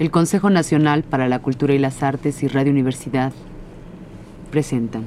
el 0.00 0.10
Consejo 0.10 0.48
Nacional 0.48 1.02
para 1.02 1.28
la 1.28 1.40
Cultura 1.40 1.74
y 1.74 1.78
las 1.78 2.02
Artes 2.02 2.42
y 2.42 2.48
Radio 2.48 2.72
Universidad 2.72 3.34
presentan. 4.50 5.04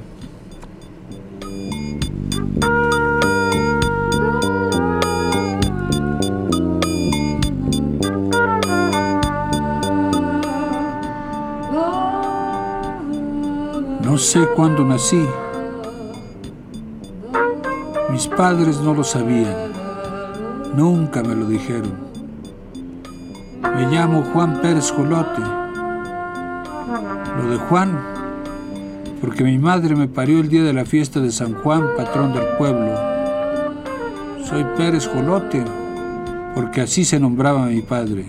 No 14.00 14.16
sé 14.16 14.46
cuándo 14.54 14.84
nací. 14.84 15.26
Mis 18.10 18.28
padres 18.28 18.80
no 18.80 18.94
lo 18.94 19.02
sabían. 19.02 19.72
Nunca 20.76 21.20
me 21.24 21.34
lo 21.34 21.46
dijeron. 21.46 22.03
Me 23.74 23.86
llamo 23.88 24.22
Juan 24.32 24.60
Pérez 24.60 24.92
Jolote. 24.92 25.42
Lo 27.36 27.50
de 27.50 27.56
Juan, 27.56 27.98
porque 29.20 29.42
mi 29.42 29.58
madre 29.58 29.96
me 29.96 30.06
parió 30.06 30.38
el 30.38 30.48
día 30.48 30.62
de 30.62 30.72
la 30.72 30.84
fiesta 30.84 31.18
de 31.18 31.32
San 31.32 31.54
Juan, 31.54 31.88
patrón 31.96 32.32
del 32.32 32.46
pueblo. 32.56 32.94
Soy 34.44 34.64
Pérez 34.76 35.08
Jolote, 35.08 35.64
porque 36.54 36.82
así 36.82 37.04
se 37.04 37.18
nombraba 37.18 37.66
mi 37.66 37.82
padre. 37.82 38.26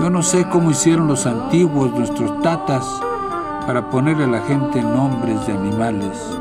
Yo 0.00 0.10
no 0.10 0.22
sé 0.22 0.46
cómo 0.52 0.70
hicieron 0.70 1.08
los 1.08 1.26
antiguos, 1.26 1.90
nuestros 1.92 2.42
tatas, 2.42 2.84
para 3.66 3.88
ponerle 3.88 4.24
a 4.24 4.28
la 4.28 4.42
gente 4.42 4.82
nombres 4.82 5.46
de 5.46 5.54
animales. 5.54 6.38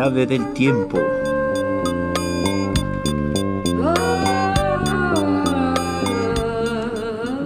Llave 0.00 0.26
del 0.26 0.54
tiempo. 0.54 0.98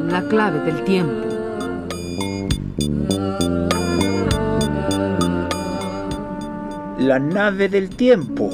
La 0.09 0.23
clave 0.29 0.61
del 0.61 0.85
tiempo. 0.85 1.27
La 7.01 7.19
nave 7.19 7.69
del 7.69 7.89
tiempo. 7.89 8.49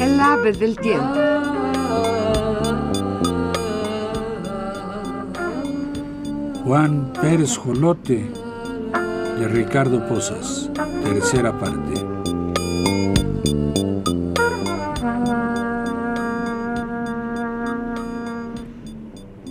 El 0.00 0.18
ave 0.18 0.52
del 0.52 0.78
tiempo. 0.78 1.20
Juan 6.64 7.12
Pérez 7.20 7.58
Jolote 7.58 8.45
de 9.38 9.48
Ricardo 9.48 10.06
Posas, 10.08 10.70
tercera 11.02 11.58
parte. 11.58 11.92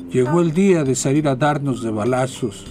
Llegó 0.09 0.41
el 0.41 0.53
día 0.53 0.83
de 0.83 0.95
salir 0.95 1.27
a 1.27 1.35
darnos 1.35 1.83
de 1.83 1.91
balazos. 1.91 2.65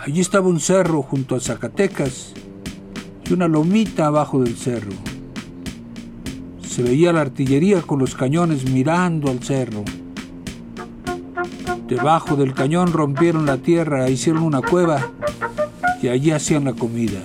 Allí 0.00 0.20
estaba 0.20 0.48
un 0.48 0.60
cerro 0.60 1.00
junto 1.00 1.36
a 1.36 1.40
Zacatecas 1.40 2.34
y 3.24 3.32
una 3.32 3.48
lomita 3.48 4.06
abajo 4.06 4.42
del 4.42 4.56
cerro. 4.56 4.92
Se 6.68 6.82
veía 6.82 7.14
la 7.14 7.22
artillería 7.22 7.80
con 7.80 7.98
los 7.98 8.14
cañones 8.14 8.68
mirando 8.68 9.30
al 9.30 9.42
cerro. 9.42 9.84
Debajo 11.94 12.34
del 12.34 12.54
cañón 12.54 12.92
rompieron 12.92 13.46
la 13.46 13.58
tierra, 13.58 14.10
hicieron 14.10 14.42
una 14.42 14.60
cueva 14.60 15.10
y 16.02 16.08
allí 16.08 16.32
hacían 16.32 16.64
la 16.64 16.72
comida. 16.72 17.20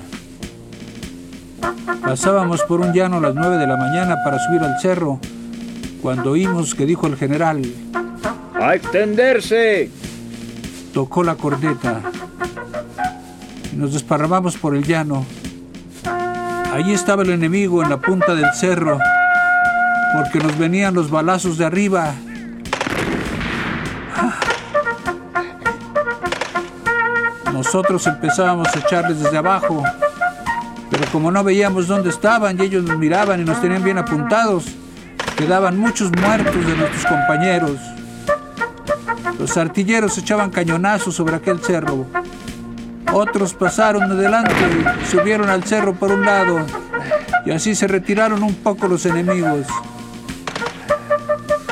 Pasábamos 2.04 2.62
por 2.62 2.80
un 2.80 2.94
llano 2.94 3.18
a 3.18 3.20
las 3.20 3.34
nueve 3.34 3.58
de 3.58 3.66
la 3.66 3.78
mañana 3.78 4.18
para 4.24 4.38
subir 4.38 4.62
al 4.62 4.80
cerro 4.80 5.20
cuando 6.04 6.34
oímos 6.34 6.76
que 6.76 6.86
dijo 6.86 7.08
el 7.08 7.18
general, 7.18 7.64
¡A 8.62 8.76
extenderse! 8.76 9.90
Tocó 10.94 11.24
la 11.24 11.34
corneta 11.34 12.02
y 13.74 13.76
nos 13.76 13.94
desparramamos 13.94 14.56
por 14.56 14.76
el 14.76 14.84
llano. 14.84 15.26
Allí 16.72 16.94
estaba 16.94 17.24
el 17.24 17.32
enemigo 17.32 17.82
en 17.82 17.90
la 17.90 17.98
punta 17.98 18.36
del 18.36 18.54
cerro 18.54 19.00
porque 20.14 20.38
nos 20.38 20.56
venían 20.60 20.94
los 20.94 21.10
balazos 21.10 21.58
de 21.58 21.66
arriba. 21.66 22.14
Nosotros 27.60 28.08
empezábamos 28.08 28.70
a 28.74 28.80
echarles 28.80 29.20
desde 29.20 29.38
abajo, 29.38 29.84
pero 30.90 31.04
como 31.12 31.30
no 31.30 31.44
veíamos 31.44 31.88
dónde 31.88 32.10
estaban 32.10 32.58
y 32.58 32.62
ellos 32.64 32.86
nos 32.86 32.98
miraban 32.98 33.42
y 33.42 33.44
nos 33.44 33.60
tenían 33.60 33.84
bien 33.84 33.98
apuntados, 33.98 34.64
quedaban 35.36 35.78
muchos 35.78 36.10
muertos 36.22 36.56
de 36.56 36.78
nuestros 36.78 37.06
compañeros. 37.06 37.78
Los 39.38 39.58
artilleros 39.58 40.18
echaban 40.18 40.52
cañonazos 40.52 41.14
sobre 41.16 41.36
aquel 41.36 41.60
cerro. 41.60 42.06
Otros 43.12 43.54
pasaron 43.54 44.04
adelante, 44.04 44.56
subieron 45.12 45.50
al 45.50 45.66
cerro 45.66 45.94
por 45.94 46.14
un 46.14 46.26
lado 46.26 46.66
y 47.46 47.52
así 47.52 47.76
se 47.76 47.90
retiraron 47.90 48.42
un 48.42 48.56
poco 48.56 48.88
los 48.88 49.06
enemigos. 49.06 49.68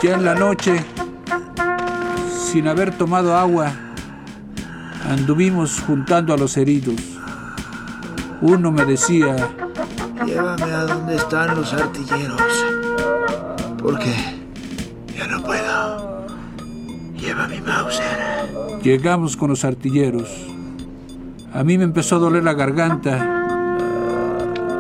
Ya 0.03 0.15
en 0.15 0.25
la 0.25 0.35
noche, 0.35 0.83
sin 2.51 2.67
haber 2.67 2.91
tomado 2.97 3.37
agua, 3.37 3.86
anduvimos 5.07 5.79
juntando 5.81 6.33
a 6.33 6.37
los 6.37 6.57
heridos. 6.57 6.95
Uno 8.41 8.71
me 8.71 8.85
decía, 8.85 9.35
Llévame 10.25 10.63
a 10.63 10.83
donde 10.83 11.15
están 11.15 11.55
los 11.55 11.73
artilleros. 11.73 12.41
Porque 13.81 14.13
ya 15.17 15.27
no 15.27 15.43
puedo. 15.43 16.25
Lleva 17.15 17.47
mi 17.47 17.61
Mauser. 17.61 18.81
llegamos 18.83 19.37
con 19.37 19.49
los 19.49 19.63
artilleros. 19.63 20.29
A 21.53 21.63
mí 21.63 21.77
me 21.77 21.85
empezó 21.85 22.17
a 22.17 22.19
doler 22.19 22.43
la 22.43 22.53
garganta. 22.53 23.33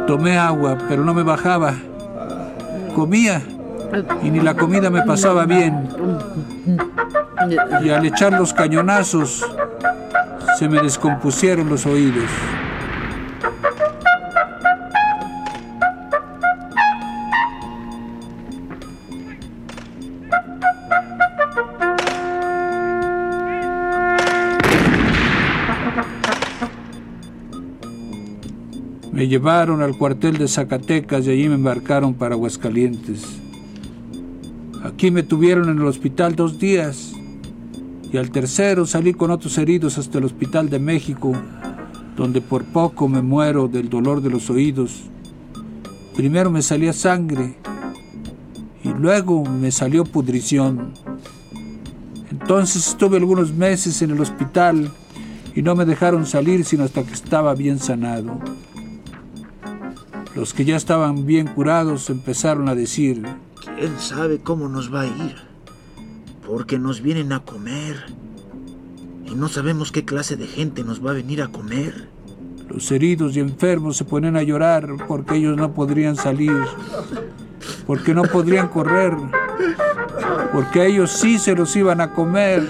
Tomé 0.05 0.37
agua, 0.37 0.77
pero 0.87 1.03
no 1.03 1.13
me 1.13 1.23
bajaba. 1.23 1.73
Comía 2.93 3.41
y 4.23 4.29
ni 4.29 4.39
la 4.39 4.55
comida 4.55 4.89
me 4.89 5.01
pasaba 5.03 5.45
bien. 5.45 5.87
Y 7.83 7.89
al 7.89 8.05
echar 8.05 8.33
los 8.33 8.53
cañonazos, 8.53 9.45
se 10.57 10.67
me 10.67 10.81
descompusieron 10.81 11.69
los 11.69 11.85
oídos. 11.85 12.23
Me 29.11 29.27
llevaron 29.27 29.83
al 29.83 29.95
cuartel 29.95 30.39
de 30.39 30.47
Zacatecas 30.47 31.27
y 31.27 31.29
allí 31.29 31.49
me 31.49 31.55
embarcaron 31.55 32.15
para 32.15 32.33
Aguascalientes. 32.33 33.25
Aquí 34.83 35.11
me 35.11 35.21
tuvieron 35.21 35.69
en 35.69 35.77
el 35.77 35.85
hospital 35.85 36.35
dos 36.35 36.57
días 36.57 37.16
y 38.11 38.17
al 38.17 38.31
tercero 38.31 38.85
salí 38.85 39.13
con 39.13 39.31
otros 39.31 39.57
heridos 39.57 39.97
hasta 39.97 40.17
el 40.17 40.25
Hospital 40.25 40.69
de 40.69 40.79
México, 40.79 41.33
donde 42.15 42.41
por 42.41 42.63
poco 42.65 43.07
me 43.07 43.21
muero 43.21 43.67
del 43.67 43.89
dolor 43.89 44.21
de 44.21 44.29
los 44.29 44.49
oídos. 44.49 45.03
Primero 46.15 46.49
me 46.49 46.61
salía 46.61 46.93
sangre 46.93 47.57
y 48.83 48.89
luego 48.89 49.43
me 49.45 49.71
salió 49.71 50.03
pudrición. 50.03 50.93
Entonces 52.31 52.87
estuve 52.87 53.17
algunos 53.17 53.53
meses 53.53 54.01
en 54.01 54.11
el 54.11 54.21
hospital 54.21 54.91
y 55.55 55.61
no 55.61 55.75
me 55.75 55.85
dejaron 55.85 56.25
salir 56.25 56.65
sino 56.65 56.83
hasta 56.83 57.03
que 57.03 57.13
estaba 57.13 57.53
bien 57.55 57.79
sanado. 57.79 58.39
Los 60.35 60.53
que 60.53 60.65
ya 60.65 60.75
estaban 60.75 61.25
bien 61.25 61.47
curados 61.47 62.09
empezaron 62.09 62.69
a 62.69 62.75
decir, 62.75 63.23
¿Quién 63.75 63.99
sabe 63.99 64.39
cómo 64.39 64.69
nos 64.69 64.93
va 64.93 65.01
a 65.01 65.07
ir? 65.07 65.46
Porque 66.47 66.79
nos 66.79 67.01
vienen 67.01 67.33
a 67.33 67.41
comer. 67.41 68.05
Y 69.25 69.35
no 69.35 69.49
sabemos 69.49 69.91
qué 69.91 70.05
clase 70.05 70.37
de 70.37 70.47
gente 70.47 70.83
nos 70.83 71.05
va 71.05 71.11
a 71.11 71.15
venir 71.15 71.41
a 71.41 71.49
comer. 71.49 72.07
Los 72.69 72.91
heridos 72.91 73.35
y 73.35 73.41
enfermos 73.41 73.97
se 73.97 74.05
ponen 74.05 74.37
a 74.37 74.43
llorar 74.43 74.87
porque 75.07 75.35
ellos 75.35 75.57
no 75.57 75.73
podrían 75.73 76.15
salir, 76.15 76.53
porque 77.85 78.13
no 78.13 78.23
podrían 78.23 78.67
correr, 78.67 79.13
porque 80.51 80.85
ellos 80.85 81.11
sí 81.11 81.37
se 81.39 81.55
los 81.55 81.75
iban 81.75 82.01
a 82.01 82.13
comer. 82.13 82.63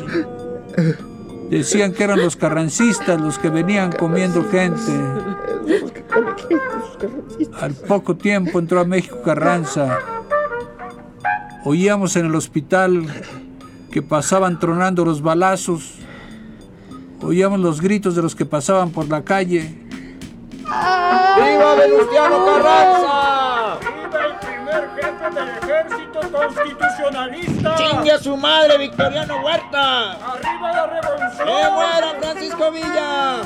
Decían 1.49 1.93
que 1.93 2.03
eran 2.03 2.19
los 2.19 2.35
carrancistas 2.35 3.19
los 3.19 3.39
que 3.39 3.49
venían 3.49 3.91
comiendo 3.91 4.43
gente. 4.49 4.91
Al 7.59 7.73
poco 7.73 8.15
tiempo 8.15 8.59
entró 8.59 8.79
a 8.79 8.85
México 8.85 9.21
Carranza. 9.23 9.99
Oíamos 11.63 12.15
en 12.15 12.27
el 12.27 12.35
hospital 12.35 13.07
que 13.91 14.01
pasaban 14.01 14.59
tronando 14.59 15.05
los 15.05 15.21
balazos. 15.21 15.95
Oíamos 17.21 17.59
los 17.59 17.81
gritos 17.81 18.15
de 18.15 18.21
los 18.21 18.35
que 18.35 18.45
pasaban 18.45 18.91
por 18.91 19.07
la 19.07 19.23
calle. 19.23 19.87
¡Viva 20.59 21.75
Venustiano 21.75 22.45
Carranza! 22.45 23.79
¡Viva 23.79 24.25
el 24.25 24.35
primer 24.39 24.89
jefe 24.95 25.29
del 25.33 25.49
ejército 25.49 26.19
constitucionalista! 26.31 27.75
¡Chingue 27.75 28.11
a 28.11 28.19
su 28.19 28.35
madre, 28.37 28.77
Victoriano 28.77 29.41
Huerta! 29.43 30.11
¡Arriba 30.11 30.71
la 30.73 30.87
revolución! 30.87 31.47
¡Que 31.47 31.69
muera 31.71 32.15
Francisco 32.19 32.71
Villa! 32.71 33.41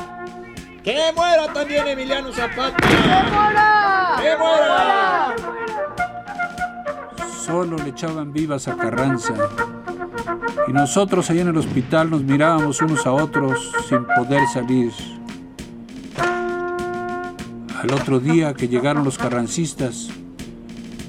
¡Que 0.84 1.14
muera 1.16 1.54
también 1.54 1.88
Emiliano 1.88 2.34
Zapata! 2.34 2.76
¡Que 2.78 2.96
muera! 3.32 4.16
¡Que 4.20 4.38
muera! 4.38 5.36
Solo 7.46 7.78
le 7.78 7.90
echaban 7.90 8.34
vivas 8.34 8.68
a 8.68 8.76
Carranza. 8.76 9.34
Y 10.68 10.74
nosotros 10.74 11.30
allá 11.30 11.42
en 11.42 11.50
el 11.50 11.58
hospital 11.58 12.10
nos 12.10 12.24
mirábamos 12.24 12.82
unos 12.82 13.06
a 13.06 13.12
otros 13.12 13.72
sin 13.88 14.06
poder 14.06 14.48
salir. 14.48 14.92
Al 17.82 17.94
otro 17.94 18.20
día 18.20 18.54
que 18.54 18.68
llegaron 18.68 19.04
los 19.04 19.18
carrancistas, 19.18 20.10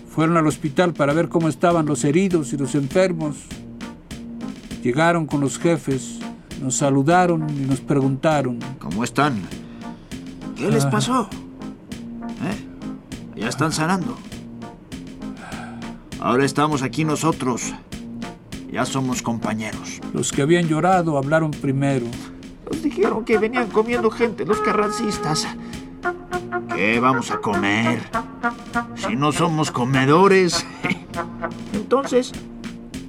fueron 0.08 0.36
al 0.36 0.46
hospital 0.46 0.94
para 0.94 1.12
ver 1.12 1.28
cómo 1.28 1.48
estaban 1.48 1.86
los 1.86 2.04
heridos 2.04 2.52
y 2.52 2.56
los 2.56 2.74
enfermos. 2.74 3.36
Llegaron 4.82 5.26
con 5.26 5.40
los 5.40 5.58
jefes, 5.58 6.18
nos 6.62 6.76
saludaron 6.76 7.48
y 7.50 7.66
nos 7.66 7.80
preguntaron. 7.80 8.58
¿Cómo 8.78 9.04
están? 9.04 9.40
¿Qué 10.56 10.70
les 10.70 10.86
pasó? 10.86 11.28
¿Eh? 12.44 13.36
Ya 13.36 13.48
están 13.48 13.72
sanando. 13.72 14.16
Ahora 16.20 16.44
estamos 16.44 16.82
aquí 16.82 17.04
nosotros. 17.04 17.74
Ya 18.72 18.86
somos 18.86 19.20
compañeros. 19.20 20.00
Los 20.14 20.32
que 20.32 20.40
habían 20.40 20.66
llorado 20.66 21.18
hablaron 21.18 21.50
primero. 21.50 22.06
Nos 22.70 22.82
dijeron 22.82 23.22
que 23.22 23.36
venían 23.36 23.68
comiendo 23.68 24.10
gente 24.10 24.46
los 24.46 24.60
carrancistas. 24.60 25.46
¿Qué 26.74 26.98
vamos 26.98 27.30
a 27.30 27.36
comer? 27.36 28.00
Si 28.96 29.14
no 29.14 29.30
somos 29.30 29.70
comedores. 29.70 30.66
Entonces, 31.74 32.32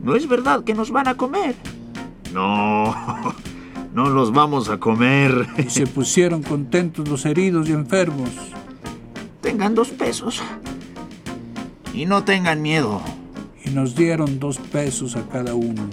¿no 0.03 0.17
es 0.17 0.27
verdad 0.27 0.65
que 0.65 0.73
nos 0.73 0.91
van 0.91 1.07
a 1.07 1.15
comer? 1.15 1.55
No, 2.33 2.93
no 3.93 4.09
los 4.09 4.33
vamos 4.33 4.67
a 4.67 4.81
comer. 4.81 5.47
Y 5.57 5.69
se 5.69 5.87
pusieron 5.87 6.43
contentos 6.43 7.07
los 7.07 7.25
heridos 7.25 7.69
y 7.69 7.71
enfermos. 7.71 8.31
Tengan 9.39 9.75
dos 9.75 9.91
pesos. 9.91 10.43
Y 11.93 12.05
no 12.05 12.25
tengan 12.25 12.61
miedo. 12.61 13.01
Y 13.65 13.69
nos 13.69 13.95
dieron 13.95 14.39
dos 14.39 14.57
pesos 14.57 15.15
a 15.15 15.27
cada 15.27 15.55
uno. 15.55 15.83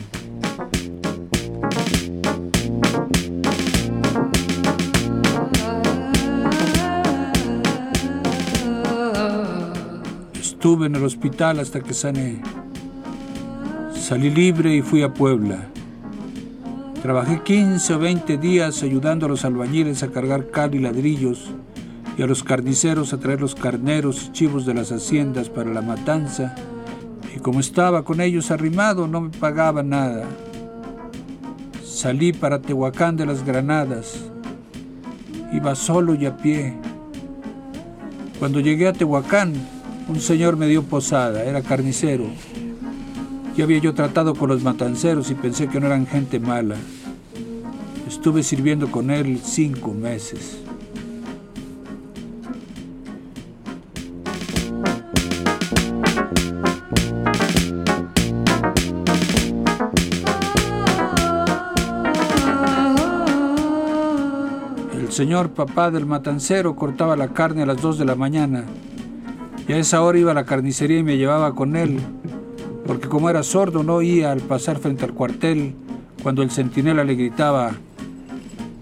Estuve 10.34 10.86
en 10.86 10.96
el 10.96 11.04
hospital 11.04 11.58
hasta 11.60 11.80
que 11.80 11.94
sané. 11.94 12.42
Salí 13.94 14.28
libre 14.28 14.76
y 14.76 14.82
fui 14.82 15.02
a 15.02 15.14
Puebla. 15.14 15.68
Trabajé 17.02 17.42
15 17.42 17.94
o 17.94 17.98
20 17.98 18.36
días 18.36 18.82
ayudando 18.82 19.24
a 19.24 19.28
los 19.30 19.46
albañiles 19.46 20.02
a 20.02 20.10
cargar 20.10 20.50
cal 20.50 20.74
y 20.74 20.78
ladrillos 20.80 21.50
y 22.18 22.22
a 22.22 22.26
los 22.26 22.44
carniceros 22.44 23.14
a 23.14 23.18
traer 23.18 23.40
los 23.40 23.54
carneros 23.54 24.26
y 24.26 24.32
chivos 24.32 24.66
de 24.66 24.74
las 24.74 24.92
haciendas 24.92 25.48
para 25.48 25.72
la 25.72 25.80
matanza. 25.80 26.54
Y 27.34 27.38
como 27.38 27.60
estaba 27.60 28.04
con 28.04 28.20
ellos 28.20 28.50
arrimado, 28.50 29.06
no 29.06 29.20
me 29.20 29.30
pagaban 29.30 29.90
nada. 29.90 30.24
Salí 31.84 32.32
para 32.32 32.60
Tehuacán 32.60 33.16
de 33.16 33.26
las 33.26 33.44
Granadas. 33.44 34.18
Iba 35.52 35.74
solo 35.74 36.14
y 36.14 36.26
a 36.26 36.36
pie. 36.36 36.74
Cuando 38.38 38.60
llegué 38.60 38.88
a 38.88 38.92
Tehuacán, 38.92 39.52
un 40.08 40.20
señor 40.20 40.56
me 40.56 40.66
dio 40.66 40.82
posada, 40.82 41.44
era 41.44 41.62
carnicero. 41.62 42.24
Ya 43.56 43.64
había 43.64 43.78
yo 43.78 43.94
tratado 43.94 44.34
con 44.34 44.48
los 44.48 44.62
matanceros 44.62 45.30
y 45.30 45.34
pensé 45.34 45.68
que 45.68 45.78
no 45.78 45.86
eran 45.86 46.06
gente 46.06 46.40
mala. 46.40 46.76
Estuve 48.08 48.42
sirviendo 48.42 48.90
con 48.90 49.10
él 49.10 49.40
cinco 49.44 49.92
meses. 49.92 50.58
Señor 65.20 65.50
papá 65.50 65.90
del 65.90 66.06
matancero 66.06 66.74
cortaba 66.76 67.14
la 67.14 67.28
carne 67.34 67.62
a 67.62 67.66
las 67.66 67.82
dos 67.82 67.98
de 67.98 68.06
la 68.06 68.14
mañana. 68.14 68.64
Y 69.68 69.72
a 69.74 69.76
esa 69.76 70.00
hora 70.00 70.18
iba 70.18 70.30
a 70.30 70.34
la 70.34 70.46
carnicería 70.46 71.00
y 71.00 71.02
me 71.02 71.18
llevaba 71.18 71.54
con 71.54 71.76
él, 71.76 72.00
porque 72.86 73.06
como 73.06 73.28
era 73.28 73.42
sordo 73.42 73.82
no 73.82 73.96
oía 73.96 74.32
al 74.32 74.40
pasar 74.40 74.78
frente 74.78 75.04
al 75.04 75.12
cuartel 75.12 75.74
cuando 76.22 76.42
el 76.42 76.50
centinela 76.50 77.04
le 77.04 77.16
gritaba 77.16 77.72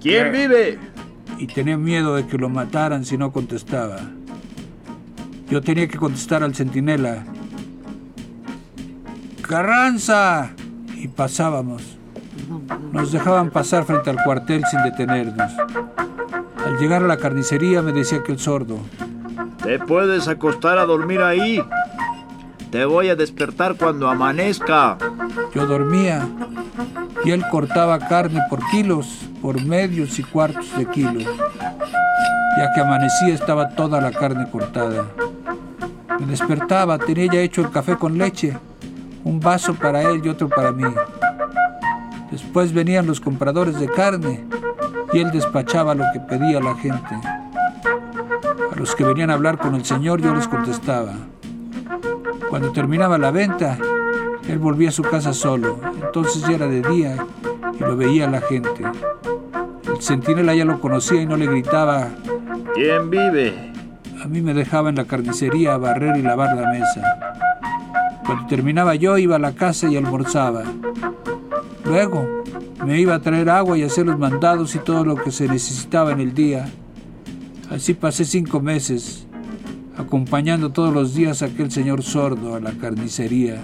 ¿Quién 0.00 0.30
vive? 0.30 0.78
y 1.38 1.48
tenía 1.48 1.76
miedo 1.76 2.14
de 2.14 2.24
que 2.28 2.38
lo 2.38 2.48
mataran 2.48 3.04
si 3.04 3.18
no 3.18 3.32
contestaba. 3.32 3.98
Yo 5.50 5.60
tenía 5.60 5.88
que 5.88 5.98
contestar 5.98 6.44
al 6.44 6.54
centinela. 6.54 7.24
¡Carranza! 9.42 10.52
Y 10.94 11.08
pasábamos. 11.08 11.98
Nos 12.92 13.10
dejaban 13.10 13.50
pasar 13.50 13.84
frente 13.84 14.10
al 14.10 14.22
cuartel 14.22 14.62
sin 14.70 14.84
detenernos. 14.84 15.52
Al 16.68 16.76
llegar 16.76 17.02
a 17.02 17.06
la 17.06 17.16
carnicería 17.16 17.80
me 17.80 17.92
decía 17.92 18.18
aquel 18.18 18.38
sordo. 18.38 18.76
Te 19.64 19.78
puedes 19.78 20.28
acostar 20.28 20.76
a 20.76 20.84
dormir 20.84 21.22
ahí. 21.22 21.64
Te 22.70 22.84
voy 22.84 23.08
a 23.08 23.16
despertar 23.16 23.76
cuando 23.76 24.10
amanezca. 24.10 24.98
Yo 25.54 25.66
dormía 25.66 26.28
y 27.24 27.30
él 27.30 27.42
cortaba 27.50 27.98
carne 27.98 28.42
por 28.50 28.60
kilos, 28.68 29.06
por 29.40 29.64
medios 29.64 30.18
y 30.18 30.22
cuartos 30.24 30.76
de 30.76 30.84
kilo. 30.84 31.20
Ya 32.58 32.70
que 32.74 32.82
amanecía 32.82 33.32
estaba 33.32 33.70
toda 33.70 34.02
la 34.02 34.10
carne 34.10 34.50
cortada. 34.50 35.06
Me 36.20 36.26
despertaba, 36.26 36.98
tenía 36.98 37.32
ya 37.32 37.40
hecho 37.40 37.62
el 37.62 37.70
café 37.70 37.96
con 37.96 38.18
leche, 38.18 38.54
un 39.24 39.40
vaso 39.40 39.72
para 39.72 40.02
él 40.02 40.20
y 40.22 40.28
otro 40.28 40.50
para 40.50 40.70
mí. 40.72 40.84
Después 42.30 42.74
venían 42.74 43.06
los 43.06 43.22
compradores 43.22 43.80
de 43.80 43.88
carne 43.88 44.47
y 45.18 45.20
él 45.20 45.32
despachaba 45.32 45.96
lo 45.96 46.04
que 46.12 46.20
pedía 46.20 46.60
la 46.60 46.76
gente. 46.76 47.16
A 48.70 48.76
los 48.76 48.94
que 48.94 49.02
venían 49.02 49.30
a 49.30 49.34
hablar 49.34 49.58
con 49.58 49.74
el 49.74 49.84
Señor 49.84 50.20
yo 50.22 50.32
les 50.32 50.46
contestaba. 50.46 51.12
Cuando 52.48 52.70
terminaba 52.70 53.18
la 53.18 53.32
venta, 53.32 53.78
él 54.48 54.58
volvía 54.60 54.90
a 54.90 54.92
su 54.92 55.02
casa 55.02 55.32
solo. 55.32 55.80
Entonces 56.04 56.42
ya 56.42 56.54
era 56.54 56.68
de 56.68 56.82
día 56.82 57.16
y 57.74 57.80
lo 57.80 57.96
veía 57.96 58.30
la 58.30 58.40
gente. 58.40 58.84
El 59.92 60.00
centinela 60.00 60.54
ya 60.54 60.64
lo 60.64 60.80
conocía 60.80 61.20
y 61.20 61.26
no 61.26 61.36
le 61.36 61.46
gritaba. 61.46 62.10
¿Quién 62.74 63.10
vive? 63.10 63.72
A 64.22 64.28
mí 64.28 64.40
me 64.40 64.54
dejaba 64.54 64.88
en 64.88 64.96
la 64.96 65.04
carnicería 65.04 65.74
a 65.74 65.78
barrer 65.78 66.16
y 66.16 66.22
lavar 66.22 66.54
la 66.56 66.70
mesa. 66.70 67.02
Cuando 68.24 68.46
terminaba 68.46 68.94
yo 68.94 69.18
iba 69.18 69.34
a 69.34 69.40
la 69.40 69.52
casa 69.52 69.88
y 69.88 69.96
almorzaba. 69.96 70.62
Luego 71.84 72.37
me 72.88 72.98
iba 72.98 73.14
a 73.14 73.20
traer 73.20 73.50
agua 73.50 73.76
y 73.76 73.82
hacer 73.82 74.06
los 74.06 74.18
mandados 74.18 74.74
y 74.74 74.78
todo 74.78 75.04
lo 75.04 75.14
que 75.14 75.30
se 75.30 75.46
necesitaba 75.46 76.10
en 76.12 76.20
el 76.20 76.32
día. 76.32 76.70
Así 77.68 77.92
pasé 77.92 78.24
cinco 78.24 78.62
meses, 78.62 79.26
acompañando 79.98 80.70
todos 80.70 80.94
los 80.94 81.14
días 81.14 81.42
a 81.42 81.46
aquel 81.46 81.70
señor 81.70 82.02
sordo 82.02 82.54
a 82.54 82.60
la 82.60 82.72
carnicería. 82.72 83.60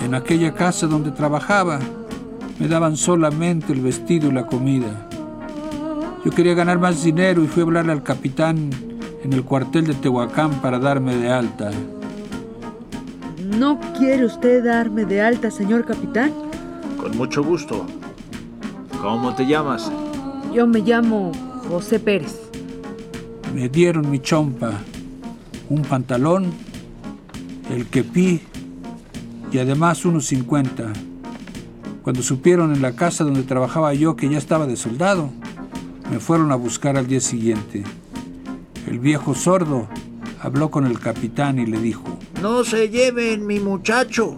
En 0.00 0.16
aquella 0.16 0.52
casa 0.52 0.88
donde 0.88 1.12
trabajaba, 1.12 1.78
me 2.60 2.68
daban 2.68 2.96
solamente 2.98 3.72
el 3.72 3.80
vestido 3.80 4.28
y 4.28 4.32
la 4.32 4.46
comida. 4.46 5.08
Yo 6.22 6.30
quería 6.30 6.52
ganar 6.52 6.78
más 6.78 7.02
dinero 7.02 7.42
y 7.42 7.46
fui 7.46 7.62
a 7.62 7.64
hablarle 7.64 7.92
al 7.92 8.02
capitán 8.02 8.70
en 9.24 9.32
el 9.32 9.42
cuartel 9.44 9.86
de 9.86 9.94
Tehuacán 9.94 10.60
para 10.60 10.78
darme 10.78 11.16
de 11.16 11.30
alta. 11.30 11.70
¿No 13.58 13.80
quiere 13.96 14.26
usted 14.26 14.62
darme 14.62 15.06
de 15.06 15.22
alta, 15.22 15.50
señor 15.50 15.86
capitán? 15.86 16.32
Con 16.98 17.16
mucho 17.16 17.42
gusto. 17.42 17.86
¿Cómo 19.00 19.34
te 19.34 19.46
llamas? 19.46 19.90
Yo 20.54 20.66
me 20.66 20.80
llamo 20.80 21.32
José 21.66 21.98
Pérez. 21.98 22.38
Me 23.54 23.70
dieron 23.70 24.10
mi 24.10 24.20
chompa, 24.20 24.72
un 25.70 25.80
pantalón, 25.80 26.52
el 27.70 27.86
quepí 27.86 28.42
y 29.50 29.58
además 29.58 30.04
unos 30.04 30.26
50. 30.26 31.09
Cuando 32.02 32.22
supieron 32.22 32.74
en 32.74 32.82
la 32.82 32.92
casa 32.92 33.24
donde 33.24 33.42
trabajaba 33.42 33.92
yo 33.94 34.16
que 34.16 34.28
ya 34.28 34.38
estaba 34.38 34.66
de 34.66 34.76
soldado, 34.76 35.30
Me 36.10 36.18
fueron 36.18 36.50
a 36.50 36.56
buscar 36.56 36.96
al 36.96 37.06
día 37.06 37.20
siguiente. 37.20 37.84
El 38.88 38.98
viejo 38.98 39.32
sordo 39.36 39.86
habló 40.40 40.68
con 40.68 40.84
el 40.84 40.98
capitán 40.98 41.60
y 41.60 41.66
le 41.66 41.80
dijo, 41.80 42.18
No 42.42 42.64
se 42.64 42.88
lleven 42.88 43.46
mi 43.46 43.60
muchacho, 43.60 44.36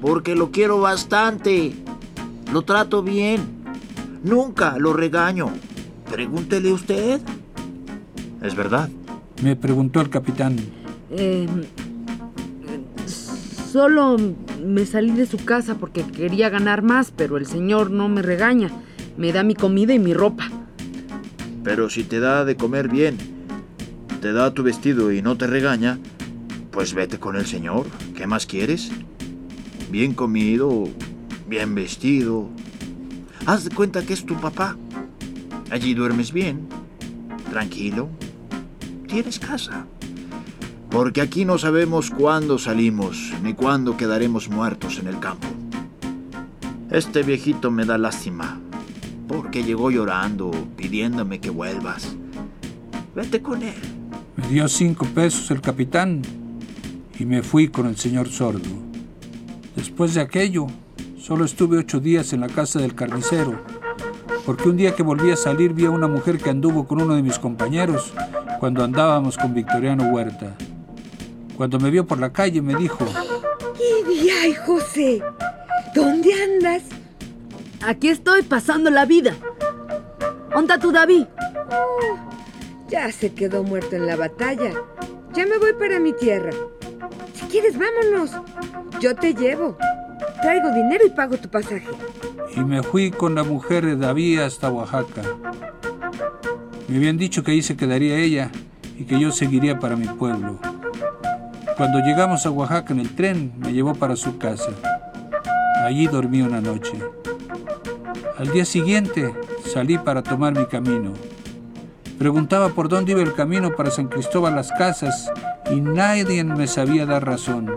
porque 0.00 0.36
lo 0.36 0.52
quiero 0.52 0.78
bastante. 0.78 1.74
Lo 2.52 2.62
trato 2.62 3.02
bien. 3.02 3.40
Nunca 4.22 4.76
lo 4.78 4.92
regaño. 4.92 5.50
Pregúntele 6.08 6.72
usted. 6.72 7.20
Es 8.40 8.54
verdad. 8.54 8.88
Me 9.42 9.56
preguntó 9.56 10.00
el 10.00 10.10
capitán. 10.10 10.56
Eh, 11.10 11.48
solo 13.70 14.16
me 14.64 14.84
salí 14.84 15.12
de 15.12 15.26
su 15.26 15.38
casa 15.38 15.76
porque 15.76 16.04
quería 16.04 16.48
ganar 16.48 16.82
más, 16.82 17.12
pero 17.14 17.36
el 17.36 17.46
señor 17.46 17.90
no 17.90 18.08
me 18.08 18.22
regaña. 18.22 18.70
Me 19.16 19.32
da 19.32 19.42
mi 19.42 19.54
comida 19.54 19.94
y 19.94 19.98
mi 19.98 20.14
ropa. 20.14 20.48
Pero 21.62 21.90
si 21.90 22.04
te 22.04 22.20
da 22.20 22.44
de 22.44 22.56
comer 22.56 22.88
bien, 22.88 23.16
te 24.20 24.32
da 24.32 24.52
tu 24.52 24.62
vestido 24.62 25.12
y 25.12 25.22
no 25.22 25.36
te 25.36 25.46
regaña, 25.46 25.98
pues 26.70 26.94
vete 26.94 27.18
con 27.18 27.36
el 27.36 27.46
Señor. 27.46 27.86
¿Qué 28.16 28.26
más 28.26 28.46
quieres? 28.46 28.90
Bien 29.90 30.14
comido, 30.14 30.88
bien 31.46 31.74
vestido. 31.74 32.48
Haz 33.46 33.64
de 33.64 33.74
cuenta 33.74 34.02
que 34.02 34.14
es 34.14 34.24
tu 34.24 34.34
papá. 34.40 34.76
Allí 35.70 35.94
duermes 35.94 36.32
bien, 36.32 36.66
tranquilo. 37.50 38.08
Tienes 39.06 39.38
casa. 39.38 39.86
Porque 40.90 41.20
aquí 41.20 41.44
no 41.44 41.56
sabemos 41.56 42.10
cuándo 42.10 42.58
salimos 42.58 43.32
ni 43.44 43.54
cuándo 43.54 43.96
quedaremos 43.96 44.48
muertos 44.48 44.98
en 44.98 45.06
el 45.06 45.20
campo. 45.20 45.46
Este 46.90 47.22
viejito 47.22 47.70
me 47.70 47.84
da 47.84 47.96
lástima, 47.96 48.58
porque 49.28 49.62
llegó 49.62 49.92
llorando, 49.92 50.50
pidiéndome 50.76 51.40
que 51.40 51.50
vuelvas. 51.50 52.16
Vete 53.14 53.40
con 53.40 53.62
él. 53.62 53.74
Me 54.36 54.48
dio 54.48 54.66
cinco 54.66 55.06
pesos 55.06 55.52
el 55.52 55.60
capitán 55.60 56.22
y 57.16 57.24
me 57.24 57.44
fui 57.44 57.68
con 57.68 57.86
el 57.86 57.96
señor 57.96 58.28
sordo. 58.28 58.68
Después 59.76 60.14
de 60.14 60.22
aquello, 60.22 60.66
solo 61.16 61.44
estuve 61.44 61.78
ocho 61.78 62.00
días 62.00 62.32
en 62.32 62.40
la 62.40 62.48
casa 62.48 62.80
del 62.80 62.96
carnicero, 62.96 63.62
porque 64.44 64.68
un 64.68 64.76
día 64.76 64.96
que 64.96 65.04
volví 65.04 65.30
a 65.30 65.36
salir 65.36 65.72
vi 65.72 65.84
a 65.84 65.90
una 65.90 66.08
mujer 66.08 66.38
que 66.38 66.50
anduvo 66.50 66.88
con 66.88 67.00
uno 67.00 67.14
de 67.14 67.22
mis 67.22 67.38
compañeros 67.38 68.12
cuando 68.58 68.82
andábamos 68.82 69.38
con 69.38 69.54
Victoriano 69.54 70.08
Huerta. 70.10 70.56
Cuando 71.60 71.78
me 71.78 71.90
vio 71.90 72.06
por 72.06 72.18
la 72.18 72.32
calle 72.32 72.62
me 72.62 72.74
dijo, 72.74 73.04
¿Qué 73.76 74.32
ay, 74.32 74.54
José? 74.54 75.22
¿Dónde 75.94 76.32
andas? 76.32 76.84
Aquí 77.82 78.08
estoy 78.08 78.40
pasando 78.40 78.88
la 78.88 79.04
vida. 79.04 79.36
¿Onda 80.54 80.78
tu 80.78 80.90
David? 80.90 81.26
Oh, 81.70 82.16
ya 82.88 83.12
se 83.12 83.34
quedó 83.34 83.62
muerto 83.62 83.94
en 83.94 84.06
la 84.06 84.16
batalla. 84.16 84.72
Ya 85.34 85.44
me 85.44 85.58
voy 85.58 85.74
para 85.74 86.00
mi 86.00 86.14
tierra. 86.14 86.50
Si 87.34 87.44
quieres, 87.48 87.76
vámonos. 87.76 88.30
Yo 88.98 89.14
te 89.14 89.34
llevo. 89.34 89.76
Traigo 90.40 90.72
dinero 90.72 91.04
y 91.04 91.10
pago 91.10 91.36
tu 91.36 91.50
pasaje. 91.50 91.84
Y 92.56 92.60
me 92.60 92.82
fui 92.82 93.10
con 93.10 93.34
la 93.34 93.44
mujer 93.44 93.84
de 93.84 93.96
David 93.96 94.38
hasta 94.38 94.70
Oaxaca. 94.70 95.24
Me 96.88 96.96
habían 96.96 97.18
dicho 97.18 97.44
que 97.44 97.50
ahí 97.50 97.60
se 97.60 97.76
quedaría 97.76 98.16
ella 98.16 98.50
y 98.98 99.04
que 99.04 99.20
yo 99.20 99.30
seguiría 99.30 99.78
para 99.78 99.94
mi 99.94 100.06
pueblo. 100.06 100.58
Cuando 101.80 102.00
llegamos 102.00 102.44
a 102.44 102.50
Oaxaca 102.50 102.92
en 102.92 103.00
el 103.00 103.14
tren, 103.14 103.54
me 103.56 103.72
llevó 103.72 103.94
para 103.94 104.14
su 104.14 104.36
casa. 104.36 104.68
Allí 105.82 106.08
dormí 106.08 106.42
una 106.42 106.60
noche. 106.60 106.92
Al 108.36 108.52
día 108.52 108.66
siguiente 108.66 109.34
salí 109.64 109.96
para 109.96 110.22
tomar 110.22 110.54
mi 110.54 110.66
camino. 110.66 111.14
Preguntaba 112.18 112.68
por 112.68 112.90
dónde 112.90 113.12
iba 113.12 113.22
el 113.22 113.32
camino 113.32 113.74
para 113.74 113.90
San 113.90 114.08
Cristóbal 114.08 114.56
las 114.56 114.70
Casas 114.72 115.32
y 115.70 115.80
nadie 115.80 116.44
me 116.44 116.66
sabía 116.66 117.06
dar 117.06 117.24
razón. 117.24 117.72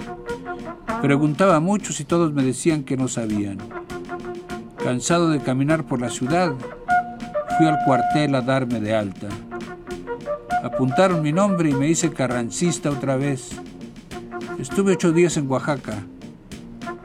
Preguntaba 1.02 1.56
a 1.56 1.62
muchos 1.62 2.02
y 2.02 2.04
todos 2.04 2.34
me 2.34 2.44
decían 2.44 2.84
que 2.84 2.98
no 2.98 3.08
sabían. 3.08 3.60
Cansado 4.84 5.30
de 5.30 5.40
caminar 5.40 5.86
por 5.86 6.02
la 6.02 6.10
ciudad, 6.10 6.52
fui 7.58 7.68
al 7.68 7.80
cuartel 7.86 8.36
a 8.36 8.42
darme 8.42 8.82
de 8.82 8.98
alta. 8.98 9.28
Apuntaron 10.62 11.22
mi 11.22 11.32
nombre 11.32 11.70
y 11.70 11.74
me 11.74 11.88
hice 11.88 12.12
carrancista 12.12 12.90
otra 12.90 13.16
vez. 13.16 13.62
Estuve 14.64 14.94
ocho 14.94 15.12
días 15.12 15.36
en 15.36 15.52
Oaxaca. 15.52 16.06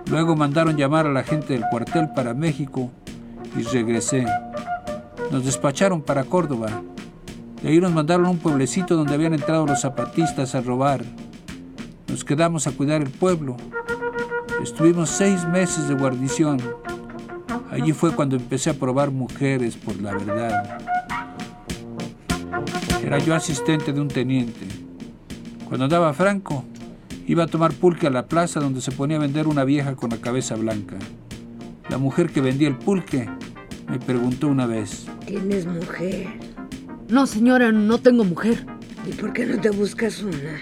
Luego 0.08 0.36
mandaron 0.36 0.76
llamar 0.76 1.08
a 1.08 1.12
la 1.12 1.24
gente 1.24 1.54
del 1.54 1.64
cuartel 1.68 2.08
para 2.14 2.32
México 2.32 2.92
y 3.56 3.62
regresé. 3.62 4.24
Nos 5.32 5.44
despacharon 5.44 6.00
para 6.00 6.22
Córdoba. 6.22 6.84
De 7.60 7.70
ahí 7.70 7.80
nos 7.80 7.92
mandaron 7.92 8.26
a 8.26 8.30
un 8.30 8.38
pueblecito 8.38 8.94
donde 8.94 9.12
habían 9.12 9.34
entrado 9.34 9.66
los 9.66 9.80
zapatistas 9.80 10.54
a 10.54 10.60
robar. 10.60 11.04
Nos 12.06 12.24
quedamos 12.24 12.68
a 12.68 12.70
cuidar 12.70 13.02
el 13.02 13.10
pueblo. 13.10 13.56
Estuvimos 14.62 15.10
seis 15.10 15.44
meses 15.48 15.88
de 15.88 15.94
guarnición. 15.94 16.60
Allí 17.72 17.92
fue 17.92 18.14
cuando 18.14 18.36
empecé 18.36 18.70
a 18.70 18.74
probar 18.74 19.10
mujeres 19.10 19.76
por 19.76 20.00
la 20.00 20.12
verdad. 20.12 20.78
Era 23.02 23.18
yo 23.18 23.34
asistente 23.34 23.92
de 23.92 24.00
un 24.00 24.06
teniente. 24.06 24.64
Cuando 25.66 25.86
andaba 25.86 26.14
Franco, 26.14 26.64
iba 27.28 27.44
a 27.44 27.46
tomar 27.46 27.74
pulque 27.74 28.06
a 28.06 28.10
la 28.10 28.26
plaza 28.26 28.58
donde 28.58 28.80
se 28.80 28.90
ponía 28.90 29.18
a 29.18 29.20
vender 29.20 29.46
una 29.46 29.64
vieja 29.64 29.94
con 29.94 30.10
la 30.10 30.16
cabeza 30.16 30.56
blanca. 30.56 30.96
La 31.90 31.98
mujer 31.98 32.30
que 32.30 32.40
vendía 32.40 32.68
el 32.68 32.76
pulque 32.76 33.28
me 33.86 33.98
preguntó 33.98 34.48
una 34.48 34.66
vez. 34.66 35.06
¿Tienes 35.26 35.66
mujer? 35.66 36.26
No, 37.08 37.26
señora, 37.26 37.70
no 37.70 37.98
tengo 37.98 38.24
mujer. 38.24 38.66
¿Y 39.06 39.12
por 39.12 39.34
qué 39.34 39.44
no 39.44 39.60
te 39.60 39.68
buscas 39.68 40.22
una? 40.22 40.58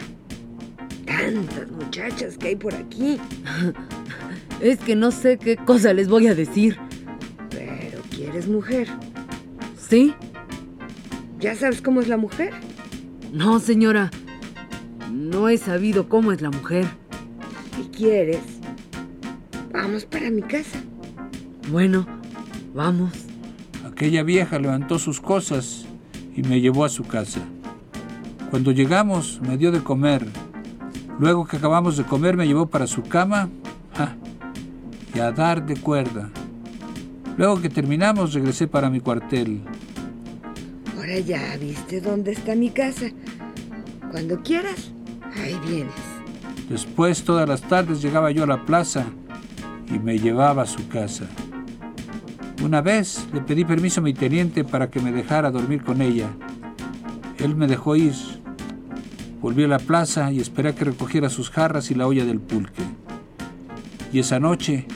Tantas 1.07 1.71
muchachas 1.71 2.37
que 2.37 2.49
hay 2.49 2.57
por 2.57 2.75
aquí. 2.75 3.19
Es 4.61 4.79
que 4.79 4.97
no 4.97 5.11
sé 5.11 5.37
qué 5.37 5.57
cosa 5.57 5.93
les 5.93 6.09
voy 6.09 6.29
a 6.29 6.35
decir. 6.35 6.79
Pero 7.51 8.01
quieres 8.11 8.49
mujer. 8.49 8.89
¿Sí? 9.79 10.15
¿Ya 11.41 11.55
sabes 11.55 11.83
cómo 11.83 12.01
es 12.01 12.09
la 12.09 12.17
mujer? 12.17 12.55
No, 13.35 13.61
señora. 13.61 14.11
No 15.27 15.49
he 15.49 15.59
sabido 15.59 16.09
cómo 16.09 16.31
es 16.31 16.41
la 16.41 16.51
mujer. 16.51 16.87
¿Y 17.81 17.89
quieres? 17.89 18.39
Vamos 19.73 20.05
para 20.05 20.31
mi 20.31 20.41
casa. 20.41 20.79
Bueno, 21.73 22.07
vamos. 22.73 23.11
Aquella 23.85 24.23
vieja 24.23 24.61
levantó 24.61 25.01
sus 25.01 25.21
cosas 25.21 25.85
y 26.37 26.43
me 26.43 26.61
llevó 26.61 26.85
a 26.85 26.89
su 26.89 27.03
casa. 27.03 27.41
Cuando 28.51 28.71
llegamos 28.71 29.41
me 29.43 29.57
dio 29.57 29.73
de 29.73 29.83
comer. 29.83 30.25
Luego 31.19 31.45
que 31.45 31.57
acabamos 31.57 31.97
de 31.97 32.05
comer 32.05 32.37
me 32.37 32.47
llevó 32.47 32.67
para 32.67 32.87
su 32.87 33.03
cama 33.03 33.49
¡ja! 33.97 34.15
y 35.13 35.19
a 35.19 35.33
dar 35.33 35.67
de 35.67 35.77
cuerda. 35.77 36.31
Luego 37.37 37.61
que 37.61 37.69
terminamos 37.69 38.33
regresé 38.33 38.69
para 38.69 38.91
mi 38.91 39.01
cuartel. 39.01 39.63
Ahora 40.97 41.19
ya 41.19 41.57
viste 41.59 42.01
dónde 42.01 42.31
está 42.31 42.55
mi 42.55 42.71
casa. 42.71 43.07
Cuando 44.13 44.41
quieras, 44.43 44.93
ahí 45.41 45.59
vienes. 45.67 45.95
Después 46.69 47.25
todas 47.25 47.49
las 47.49 47.63
tardes 47.63 48.03
llegaba 48.03 48.31
yo 48.31 48.45
a 48.45 48.47
la 48.47 48.65
plaza 48.65 49.07
y 49.89 49.99
me 49.99 50.19
llevaba 50.19 50.63
a 50.63 50.67
su 50.67 50.89
casa. 50.89 51.27
Una 52.63 52.81
vez 52.81 53.29
le 53.33 53.41
pedí 53.41 53.65
permiso 53.65 54.01
a 54.01 54.05
mi 54.05 54.15
teniente 54.15 54.65
para 54.65 54.91
que 54.91 55.01
me 55.01 55.13
dejara 55.13 55.51
dormir 55.51 55.85
con 55.85 56.03
ella. 56.03 56.29
Él 57.39 57.55
me 57.55 57.67
dejó 57.67 57.97
ir. 57.97 58.15
Volví 59.41 59.65
a 59.65 59.69
la 59.69 59.79
plaza 59.79 60.33
y 60.33 60.41
esperé 60.41 60.71
a 60.71 60.75
que 60.75 60.87
recogiera 60.87 61.29
sus 61.29 61.51
jarras 61.51 61.91
y 61.91 61.95
la 61.95 62.07
olla 62.07 62.25
del 62.25 62.41
pulque. 62.41 62.83
Y 64.13 64.19
esa 64.19 64.41
noche 64.41 64.87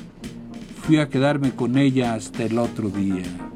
fui 0.82 0.98
a 0.98 1.08
quedarme 1.08 1.54
con 1.54 1.78
ella 1.78 2.14
hasta 2.14 2.42
el 2.42 2.58
otro 2.58 2.88
día. 2.88 3.49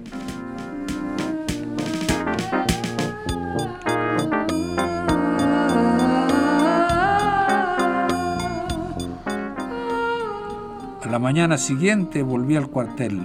La 11.14 11.20
mañana 11.20 11.58
siguiente 11.58 12.24
volví 12.24 12.56
al 12.56 12.66
cuartel. 12.66 13.20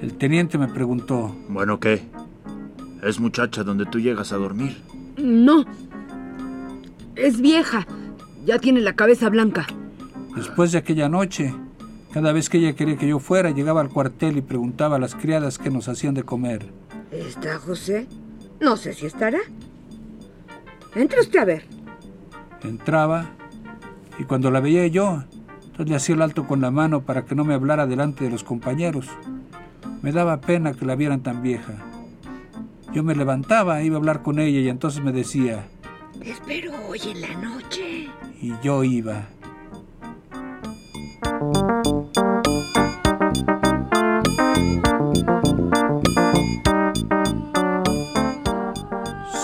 El 0.00 0.14
teniente 0.14 0.58
me 0.58 0.66
preguntó, 0.66 1.32
Bueno, 1.48 1.78
¿qué? 1.78 2.02
¿Es 3.04 3.20
muchacha 3.20 3.62
donde 3.62 3.86
tú 3.86 4.00
llegas 4.00 4.32
a 4.32 4.36
dormir? 4.36 4.82
No. 5.16 5.64
Es 7.14 7.40
vieja. 7.40 7.86
Ya 8.44 8.58
tiene 8.58 8.80
la 8.80 8.96
cabeza 8.96 9.28
blanca. 9.28 9.64
Después 10.34 10.72
de 10.72 10.78
aquella 10.78 11.08
noche, 11.08 11.54
cada 12.12 12.32
vez 12.32 12.48
que 12.48 12.58
ella 12.58 12.72
quería 12.72 12.96
que 12.96 13.06
yo 13.06 13.20
fuera, 13.20 13.52
llegaba 13.52 13.80
al 13.80 13.88
cuartel 13.90 14.38
y 14.38 14.42
preguntaba 14.42 14.96
a 14.96 14.98
las 14.98 15.14
criadas 15.14 15.58
qué 15.58 15.70
nos 15.70 15.86
hacían 15.86 16.14
de 16.14 16.24
comer. 16.24 16.66
¿Está 17.12 17.60
José? 17.60 18.08
No 18.60 18.76
sé 18.76 18.92
si 18.92 19.06
estará. 19.06 19.38
Entre 20.96 21.20
usted 21.20 21.38
a 21.38 21.44
ver. 21.44 21.64
Entraba 22.64 23.30
y 24.18 24.24
cuando 24.24 24.50
la 24.50 24.58
veía 24.58 24.88
yo, 24.88 25.22
entonces 25.72 25.88
le 25.88 25.96
hacía 25.96 26.14
el 26.16 26.22
alto 26.22 26.46
con 26.46 26.60
la 26.60 26.70
mano 26.70 27.00
para 27.00 27.24
que 27.24 27.34
no 27.34 27.44
me 27.44 27.54
hablara 27.54 27.86
delante 27.86 28.24
de 28.24 28.30
los 28.30 28.44
compañeros. 28.44 29.08
Me 30.02 30.12
daba 30.12 30.42
pena 30.42 30.74
que 30.74 30.84
la 30.84 30.96
vieran 30.96 31.22
tan 31.22 31.40
vieja. 31.40 31.72
Yo 32.92 33.02
me 33.02 33.14
levantaba, 33.14 33.82
iba 33.82 33.96
a 33.96 33.98
hablar 33.98 34.22
con 34.22 34.38
ella 34.38 34.60
y 34.60 34.68
entonces 34.68 35.02
me 35.02 35.12
decía, 35.12 35.66
espero 36.20 36.72
hoy 36.86 37.00
en 37.06 37.22
la 37.22 37.34
noche. 37.40 38.10
Y 38.38 38.52
yo 38.62 38.84
iba. 38.84 39.28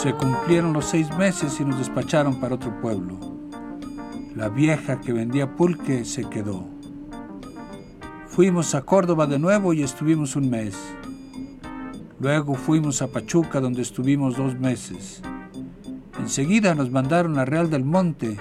Se 0.02 0.12
cumplieron 0.12 0.74
los 0.74 0.84
seis 0.84 1.08
meses 1.16 1.58
y 1.58 1.64
nos 1.64 1.78
despacharon 1.78 2.38
para 2.38 2.56
otro 2.56 2.78
pueblo. 2.82 3.37
La 4.38 4.48
vieja 4.48 5.00
que 5.00 5.12
vendía 5.12 5.56
pulque 5.56 6.04
se 6.04 6.22
quedó. 6.22 6.64
Fuimos 8.28 8.76
a 8.76 8.82
Córdoba 8.82 9.26
de 9.26 9.36
nuevo 9.36 9.72
y 9.72 9.82
estuvimos 9.82 10.36
un 10.36 10.48
mes. 10.48 10.76
Luego 12.20 12.54
fuimos 12.54 13.02
a 13.02 13.08
Pachuca 13.08 13.60
donde 13.60 13.82
estuvimos 13.82 14.36
dos 14.36 14.56
meses. 14.56 15.22
Enseguida 16.20 16.76
nos 16.76 16.92
mandaron 16.92 17.36
a 17.36 17.46
Real 17.46 17.68
del 17.68 17.82
Monte, 17.84 18.36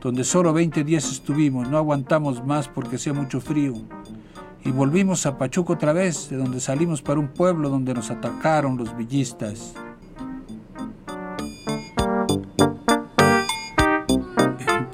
donde 0.00 0.24
solo 0.24 0.52
20 0.52 0.82
días 0.82 1.08
estuvimos, 1.08 1.68
no 1.68 1.76
aguantamos 1.76 2.44
más 2.44 2.66
porque 2.66 2.96
hacía 2.96 3.12
mucho 3.12 3.40
frío. 3.40 3.74
Y 4.64 4.72
volvimos 4.72 5.24
a 5.24 5.38
Pachuca 5.38 5.74
otra 5.74 5.92
vez, 5.92 6.30
de 6.30 6.36
donde 6.36 6.58
salimos 6.58 7.00
para 7.00 7.20
un 7.20 7.28
pueblo 7.28 7.68
donde 7.68 7.94
nos 7.94 8.10
atacaron 8.10 8.76
los 8.76 8.96
villistas. 8.96 9.72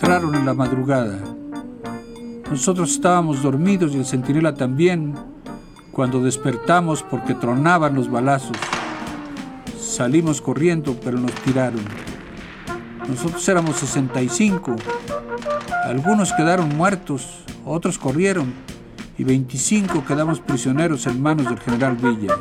Entraron 0.05 0.35
en 0.35 0.45
la 0.45 0.53
madrugada. 0.53 1.19
Nosotros 2.51 2.91
estábamos 2.93 3.43
dormidos 3.43 3.95
y 3.95 3.97
el 3.97 4.05
centinela 4.05 4.55
también 4.55 5.15
cuando 5.93 6.21
despertamos 6.21 7.03
porque 7.03 7.33
tronaban 7.33 7.95
los 7.95 8.11
balazos. 8.11 8.59
Salimos 9.81 10.43
corriendo, 10.43 10.95
pero 11.03 11.17
nos 11.17 11.33
tiraron. 11.37 11.81
Nosotros 13.09 13.49
éramos 13.49 13.77
65. 13.77 14.77
Algunos 15.87 16.35
quedaron 16.35 16.77
muertos, 16.77 17.43
otros 17.65 17.97
corrieron 17.97 18.53
y 19.17 19.25
25 19.25 20.05
quedamos 20.05 20.39
prisioneros 20.39 21.07
en 21.07 21.23
manos 21.23 21.47
del 21.49 21.61
general 21.61 21.97
Villa. 21.97 22.37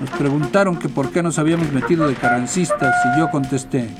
Nos 0.00 0.10
preguntaron 0.10 0.76
que 0.76 0.88
por 0.88 1.10
qué 1.10 1.20
nos 1.20 1.40
habíamos 1.40 1.72
metido 1.72 2.06
de 2.06 2.14
carancistas 2.14 2.94
y 3.06 3.18
yo 3.18 3.28
contesté. 3.28 3.90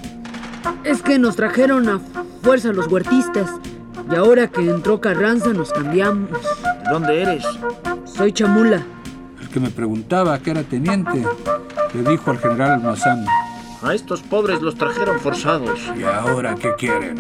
Es 0.85 1.02
que 1.02 1.18
nos 1.18 1.35
trajeron 1.35 1.88
a 1.88 2.00
fuerza 2.42 2.73
los 2.73 2.87
huertistas 2.87 3.50
y 4.11 4.14
ahora 4.14 4.49
que 4.49 4.68
entró 4.68 5.00
Carranza 5.00 5.52
nos 5.52 5.73
cambiamos. 5.73 6.30
¿De 6.30 6.90
dónde 6.90 7.23
eres? 7.23 7.45
Soy 8.04 8.33
Chamula. 8.33 8.83
El 9.40 9.49
que 9.49 9.61
me 9.61 9.71
preguntaba 9.71 10.38
que 10.38 10.50
era 10.52 10.62
teniente 10.62 11.25
le 11.95 12.11
dijo 12.11 12.30
al 12.30 12.38
general 12.38 12.73
Almazán. 12.73 13.25
A 13.83 13.95
estos 13.95 14.23
pobres 14.23 14.61
los 14.61 14.76
trajeron 14.76 15.21
forzados. 15.21 15.80
¿Y 15.97 16.02
ahora 16.02 16.54
qué 16.57 16.75
quieren? 16.76 17.16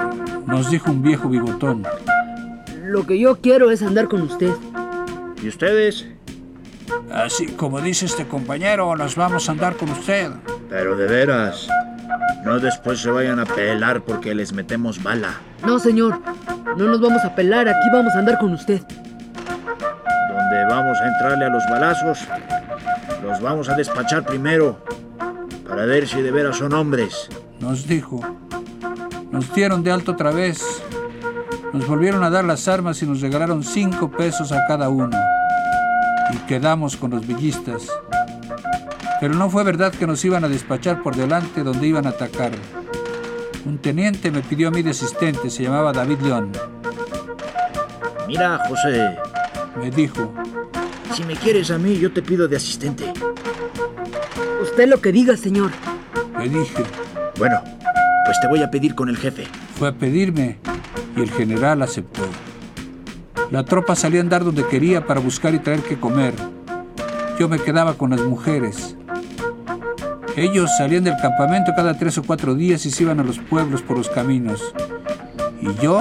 Nos 0.46 0.70
dijo 0.70 0.90
un 0.90 1.02
viejo 1.02 1.28
bigotón. 1.28 1.84
Lo 2.84 3.06
que 3.06 3.18
yo 3.18 3.40
quiero 3.40 3.70
es 3.70 3.82
andar 3.82 4.08
con 4.08 4.22
usted. 4.22 4.52
¿Y 5.42 5.48
ustedes? 5.48 6.06
Así 7.12 7.46
como 7.46 7.80
dice 7.80 8.06
este 8.06 8.26
compañero, 8.26 8.96
nos 8.96 9.14
vamos 9.14 9.48
a 9.48 9.52
andar 9.52 9.76
con 9.76 9.90
usted. 9.90 10.30
Pero 10.68 10.96
de 10.96 11.06
veras, 11.06 11.68
no 12.48 12.58
después 12.58 12.98
se 13.02 13.10
vayan 13.10 13.38
a 13.40 13.44
pelar 13.44 14.00
porque 14.00 14.34
les 14.34 14.54
metemos 14.54 15.02
bala. 15.02 15.34
No, 15.66 15.78
señor, 15.78 16.18
no 16.78 16.86
nos 16.86 16.98
vamos 16.98 17.22
a 17.22 17.34
pelar, 17.34 17.68
aquí 17.68 17.90
vamos 17.92 18.14
a 18.14 18.20
andar 18.20 18.38
con 18.38 18.54
usted. 18.54 18.80
Donde 18.80 20.64
vamos 20.70 20.98
a 20.98 21.08
entrarle 21.08 21.44
a 21.44 21.50
los 21.50 21.62
balazos, 21.68 22.20
los 23.22 23.38
vamos 23.42 23.68
a 23.68 23.74
despachar 23.74 24.24
primero 24.24 24.82
para 25.68 25.84
ver 25.84 26.08
si 26.08 26.22
de 26.22 26.30
veras 26.30 26.56
son 26.56 26.72
hombres. 26.72 27.28
Nos 27.60 27.86
dijo. 27.86 28.18
Nos 29.30 29.52
dieron 29.52 29.82
de 29.82 29.92
alto 29.92 30.12
otra 30.12 30.30
vez. 30.30 30.62
Nos 31.74 31.86
volvieron 31.86 32.24
a 32.24 32.30
dar 32.30 32.46
las 32.46 32.66
armas 32.66 33.02
y 33.02 33.06
nos 33.06 33.20
regalaron 33.20 33.62
cinco 33.62 34.10
pesos 34.10 34.52
a 34.52 34.66
cada 34.66 34.88
uno. 34.88 35.18
Y 36.32 36.38
quedamos 36.46 36.96
con 36.96 37.10
los 37.10 37.26
villistas. 37.26 37.90
Pero 39.20 39.34
no 39.34 39.50
fue 39.50 39.64
verdad 39.64 39.92
que 39.92 40.06
nos 40.06 40.24
iban 40.24 40.44
a 40.44 40.48
despachar 40.48 41.02
por 41.02 41.16
delante 41.16 41.62
donde 41.64 41.86
iban 41.86 42.06
a 42.06 42.10
atacar. 42.10 42.52
Un 43.64 43.78
teniente 43.78 44.30
me 44.30 44.40
pidió 44.42 44.68
a 44.68 44.70
mí 44.70 44.82
de 44.82 44.90
asistente, 44.90 45.50
se 45.50 45.64
llamaba 45.64 45.92
David 45.92 46.20
León. 46.20 46.52
Mira, 48.26 48.60
José, 48.68 49.16
Me 49.80 49.90
dijo, 49.90 50.32
si 51.14 51.24
me 51.24 51.34
quieres 51.34 51.70
a 51.70 51.78
mí, 51.78 51.98
yo 51.98 52.12
te 52.12 52.22
pido 52.22 52.46
de 52.48 52.56
asistente. 52.56 53.12
Usted 54.62 54.88
lo 54.88 55.00
que 55.00 55.12
diga, 55.12 55.36
señor. 55.36 55.70
le 56.38 56.48
dije, 56.48 56.84
Bueno, 57.38 57.60
pues 58.26 58.40
te 58.40 58.48
voy 58.48 58.62
a 58.62 58.70
pedir 58.70 58.94
con 58.94 59.08
el 59.08 59.16
jefe. 59.16 59.46
fue 59.78 59.88
a 59.88 59.92
pedirme 59.92 60.58
y 61.16 61.20
el 61.22 61.30
general 61.30 61.82
aceptó. 61.82 62.22
La 63.50 63.64
tropa 63.64 63.94
salía 63.96 64.20
a 64.20 64.22
andar 64.22 64.44
donde 64.44 64.66
quería 64.66 65.06
para 65.06 65.20
buscar 65.20 65.54
y 65.54 65.58
traer 65.58 65.80
que 65.80 65.98
comer. 65.98 66.34
Yo 67.38 67.48
me 67.48 67.58
quedaba 67.58 67.94
con 67.94 68.10
las 68.10 68.20
mujeres. 68.20 68.96
Ellos 70.40 70.70
salían 70.76 71.02
del 71.02 71.16
campamento 71.16 71.72
cada 71.74 71.94
tres 71.94 72.16
o 72.16 72.22
cuatro 72.22 72.54
días 72.54 72.86
y 72.86 72.92
se 72.92 73.02
iban 73.02 73.18
a 73.18 73.24
los 73.24 73.40
pueblos 73.40 73.82
por 73.82 73.98
los 73.98 74.08
caminos. 74.08 74.72
Y 75.60 75.74
yo, 75.82 76.00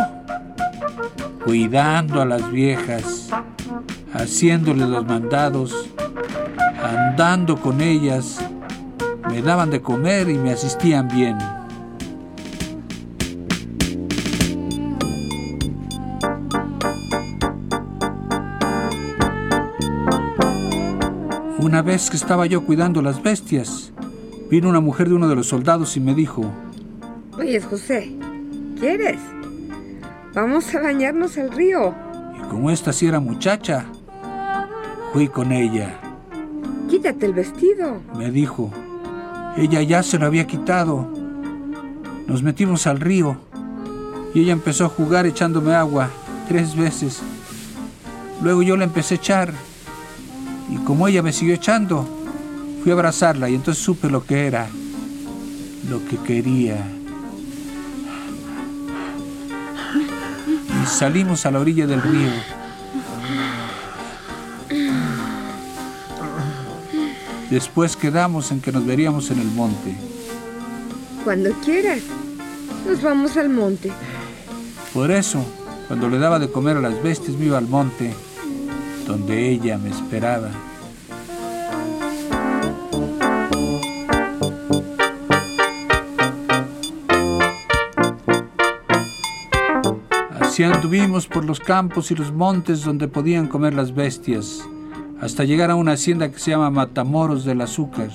cuidando 1.43 2.21
a 2.21 2.25
las 2.25 2.51
viejas, 2.51 3.31
haciéndoles 4.13 4.89
los 4.89 5.07
mandados, 5.07 5.89
andando 6.83 7.59
con 7.59 7.81
ellas, 7.81 8.37
me 9.27 9.41
daban 9.41 9.71
de 9.71 9.81
comer 9.81 10.29
y 10.29 10.35
me 10.35 10.51
asistían 10.51 11.07
bien. 11.07 11.35
Una 21.57 21.81
vez 21.81 22.11
que 22.11 22.17
estaba 22.17 22.45
yo 22.45 22.63
cuidando 22.63 23.01
las 23.01 23.23
bestias, 23.23 23.91
vino 24.49 24.69
una 24.69 24.79
mujer 24.79 25.09
de 25.09 25.15
uno 25.15 25.27
de 25.27 25.35
los 25.35 25.47
soldados 25.47 25.97
y 25.97 25.99
me 25.99 26.13
dijo, 26.13 26.45
Oye, 27.37 27.59
José, 27.61 28.11
¿quieres? 28.79 29.19
Vamos 30.33 30.73
a 30.73 30.81
bañarnos 30.81 31.37
al 31.37 31.51
río. 31.51 31.93
y 32.37 32.47
como 32.49 32.71
esta 32.71 32.93
sí 32.93 33.07
era 33.07 33.19
muchacha, 33.19 33.85
fui 35.13 35.27
con 35.27 35.51
ella. 35.51 35.99
Quítate 36.89 37.25
el 37.25 37.33
vestido. 37.33 38.01
Me 38.17 38.31
dijo, 38.31 38.71
ella 39.57 39.81
ya 39.81 40.03
se 40.03 40.17
lo 40.17 40.25
había 40.25 40.47
quitado. 40.47 41.07
Nos 42.27 42.43
metimos 42.43 42.87
al 42.87 42.99
río 42.99 43.37
y 44.33 44.41
ella 44.41 44.53
empezó 44.53 44.85
a 44.85 44.89
jugar 44.89 45.25
echándome 45.25 45.73
agua 45.73 46.09
tres 46.47 46.75
veces. 46.75 47.21
Luego 48.41 48.61
yo 48.61 48.77
la 48.77 48.83
empecé 48.83 49.15
a 49.15 49.17
echar 49.17 49.53
y 50.69 50.75
como 50.77 51.07
ella 51.07 51.23
me 51.23 51.33
siguió 51.33 51.55
echando, 51.55 52.07
fui 52.87 52.93
a 52.93 52.93
abrazarla 52.93 53.49
y 53.49 53.55
entonces 53.55 53.83
supe 53.83 54.09
lo 54.09 54.25
que 54.25 54.47
era, 54.47 54.69
lo 55.89 56.05
que 56.05 56.15
quería. 56.19 56.87
Y 60.81 60.85
salimos 60.87 61.45
a 61.45 61.51
la 61.51 61.59
orilla 61.59 61.85
del 61.85 62.01
río. 62.01 62.29
Después 67.49 67.97
quedamos 67.97 68.51
en 68.51 68.61
que 68.61 68.71
nos 68.71 68.85
veríamos 68.85 69.31
en 69.31 69.39
el 69.41 69.47
monte. 69.47 69.93
Cuando 71.25 71.51
quieras. 71.65 72.03
Nos 72.87 73.01
vamos 73.01 73.35
al 73.35 73.49
monte. 73.49 73.91
Por 74.93 75.11
eso, 75.11 75.45
cuando 75.89 76.07
le 76.07 76.19
daba 76.19 76.39
de 76.39 76.49
comer 76.49 76.77
a 76.77 76.81
las 76.81 77.03
bestias, 77.03 77.35
me 77.35 77.47
iba 77.47 77.57
al 77.57 77.67
monte, 77.67 78.13
donde 79.05 79.49
ella 79.49 79.77
me 79.77 79.89
esperaba. 79.89 80.66
Así 90.57 90.63
anduvimos 90.63 91.27
por 91.27 91.45
los 91.45 91.59
campos 91.59 92.09
y 92.09 92.15
los 92.15 92.33
montes 92.33 92.83
donde 92.83 93.07
podían 93.07 93.45
comer 93.45 93.75
las 93.75 93.93
bestias, 93.93 94.67
hasta 95.21 95.43
llegar 95.43 95.69
a 95.69 95.75
una 95.75 95.91
hacienda 95.91 96.31
que 96.31 96.39
se 96.39 96.49
llama 96.49 96.71
Matamoros 96.71 97.45
del 97.45 97.61
Azúcar. 97.61 98.09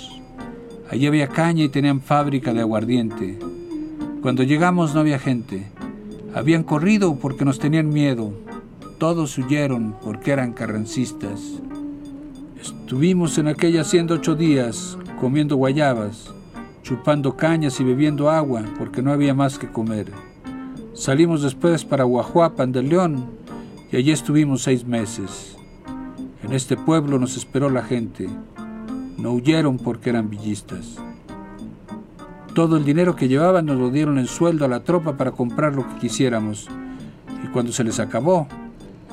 Allí 0.90 1.07
había 1.07 1.28
caña 1.28 1.62
y 1.62 1.68
tenían 1.68 2.00
fábrica 2.00 2.52
de 2.52 2.59
aguardiente. 2.59 3.38
Cuando 4.22 4.42
llegamos 4.42 4.92
no 4.92 4.98
había 4.98 5.20
gente. 5.20 5.70
Habían 6.35 6.64
corrido 6.64 7.14
porque 7.14 7.44
nos 7.44 7.61
tenían 7.61 7.90
miedo. 7.90 8.33
Todos 8.98 9.38
huyeron 9.38 9.94
porque 10.02 10.33
eran 10.33 10.52
carrancistas. 10.52 11.40
Estuvimos 12.61 13.38
en 13.38 13.46
aquella 13.46 13.83
hacienda 13.83 14.16
ocho 14.16 14.35
días, 14.35 14.98
comiendo 15.20 15.55
guayabas, 15.55 16.35
chupando 16.83 17.37
cañas 17.37 17.78
y 17.78 17.85
bebiendo 17.85 18.28
agua 18.28 18.64
porque 18.81 19.00
no 19.00 19.12
había 19.12 19.33
más 19.33 19.61
que 19.61 19.68
comer. 19.68 20.32
Salimos 20.94 21.42
después 21.42 21.87
para 21.87 22.05
Guajuapan 22.05 22.70
del 22.70 22.90
León 22.90 23.24
y 23.90 23.96
allí 23.96 24.11
estuvimos 24.12 24.62
seis 24.62 24.85
meses. 24.85 25.57
En 26.42 26.52
este 26.52 26.76
pueblo 26.76 27.18
nos 27.18 27.37
esperó 27.37 27.70
la 27.70 27.83
gente. 27.83 28.28
No 29.16 29.33
huyeron 29.33 29.78
porque 29.78 30.11
eran 30.11 30.28
villistas. 30.28 30.96
Todo 32.55 32.76
el 32.76 32.85
dinero 32.85 33.16
que 33.16 33.28
llevaban 33.28 33.64
nos 33.64 33.78
lo 33.78 33.88
dieron 33.88 34.18
en 34.18 34.26
sueldo 34.26 34.66
a 34.66 34.68
la 34.68 34.85
tropa 34.85 35.16
para 35.16 35.33
comprar 35.33 35.74
lo 35.74 35.88
que 35.88 35.98
quisiéramos. 35.98 36.68
Y 37.42 37.46
cuando 37.48 37.72
se 37.72 37.85
les 37.85 37.98
acabó, 37.98 38.46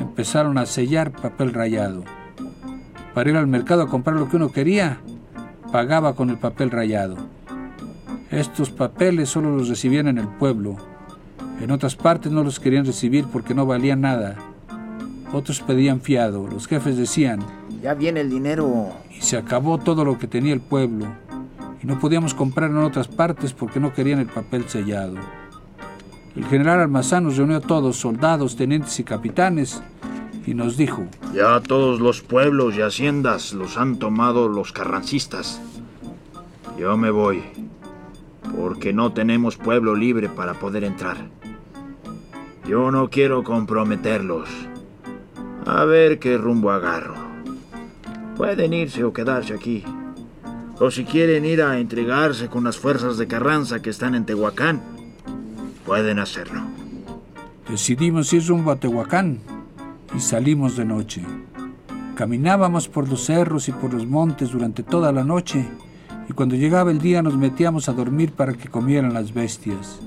empezaron 0.01 0.57
a 0.57 0.65
sellar 0.65 1.13
papel 1.13 1.53
rayado. 1.53 2.03
Para 3.13 3.29
ir 3.29 3.37
al 3.37 3.47
mercado 3.47 3.83
a 3.83 3.89
comprar 3.89 4.17
lo 4.17 4.27
que 4.27 4.35
uno 4.35 4.51
quería, 4.51 4.99
pagaba 5.71 6.13
con 6.13 6.29
el 6.29 6.37
papel 6.37 6.71
rayado. 6.71 7.15
Estos 8.31 8.69
papeles 8.69 9.29
solo 9.29 9.55
los 9.55 9.69
recibían 9.69 10.09
en 10.09 10.17
el 10.17 10.27
pueblo. 10.27 10.98
En 11.61 11.71
otras 11.71 11.95
partes 11.95 12.31
no 12.31 12.43
los 12.43 12.59
querían 12.59 12.85
recibir 12.85 13.25
porque 13.25 13.53
no 13.53 13.65
valían 13.65 14.01
nada. 14.01 14.37
Otros 15.33 15.61
pedían 15.61 16.01
fiado. 16.01 16.47
Los 16.47 16.67
jefes 16.67 16.97
decían, 16.97 17.39
ya 17.81 17.93
viene 17.93 18.21
el 18.21 18.29
dinero. 18.29 18.91
Y 19.09 19.21
se 19.21 19.37
acabó 19.37 19.77
todo 19.77 20.03
lo 20.03 20.17
que 20.17 20.27
tenía 20.27 20.53
el 20.53 20.61
pueblo. 20.61 21.07
Y 21.81 21.87
no 21.87 21.99
podíamos 21.99 22.33
comprar 22.33 22.69
en 22.69 22.77
otras 22.77 23.07
partes 23.07 23.53
porque 23.53 23.79
no 23.79 23.93
querían 23.93 24.19
el 24.19 24.27
papel 24.27 24.67
sellado. 24.67 25.15
El 26.35 26.45
general 26.45 26.79
Almazán 26.79 27.23
nos 27.23 27.37
reunió 27.37 27.57
a 27.57 27.61
todos, 27.61 27.97
soldados, 27.97 28.55
tenientes 28.55 28.99
y 28.99 29.03
capitanes, 29.03 29.81
y 30.45 30.53
nos 30.53 30.77
dijo, 30.77 31.05
Ya 31.33 31.59
todos 31.61 31.99
los 31.99 32.21
pueblos 32.21 32.75
y 32.75 32.81
haciendas 32.81 33.53
los 33.53 33.77
han 33.77 33.97
tomado 33.97 34.47
los 34.47 34.71
carrancistas. 34.71 35.61
Yo 36.77 36.95
me 36.97 37.11
voy, 37.11 37.43
porque 38.55 38.93
no 38.93 39.11
tenemos 39.11 39.57
pueblo 39.57 39.95
libre 39.95 40.29
para 40.29 40.53
poder 40.53 40.83
entrar. 40.83 41.17
Yo 42.69 42.91
no 42.91 43.09
quiero 43.09 43.43
comprometerlos. 43.43 44.47
A 45.65 45.85
ver 45.85 46.19
qué 46.19 46.37
rumbo 46.37 46.69
agarro. 46.69 47.15
Pueden 48.37 48.73
irse 48.75 49.03
o 49.03 49.11
quedarse 49.11 49.55
aquí. 49.55 49.83
O 50.79 50.91
si 50.91 51.03
quieren 51.03 51.45
ir 51.45 51.63
a 51.63 51.79
entregarse 51.79 52.47
con 52.47 52.65
las 52.65 52.77
fuerzas 52.77 53.17
de 53.17 53.25
Carranza 53.25 53.81
que 53.81 53.89
están 53.89 54.13
en 54.13 54.23
Tehuacán, 54.23 54.83
pueden 55.83 56.19
hacerlo. 56.19 56.61
Decidimos 57.67 58.31
ir 58.33 58.45
rumbo 58.45 58.69
a 58.69 58.75
Tehuacán 58.75 59.39
y 60.15 60.19
salimos 60.19 60.77
de 60.77 60.85
noche. 60.85 61.23
Caminábamos 62.13 62.87
por 62.87 63.09
los 63.09 63.25
cerros 63.25 63.67
y 63.67 63.71
por 63.71 63.95
los 63.95 64.05
montes 64.05 64.51
durante 64.51 64.83
toda 64.83 65.11
la 65.11 65.23
noche 65.23 65.67
y 66.29 66.33
cuando 66.33 66.55
llegaba 66.55 66.91
el 66.91 66.99
día 66.99 67.23
nos 67.23 67.35
metíamos 67.35 67.89
a 67.89 67.93
dormir 67.93 68.31
para 68.33 68.53
que 68.53 68.69
comieran 68.69 69.15
las 69.15 69.33
bestias. 69.33 70.01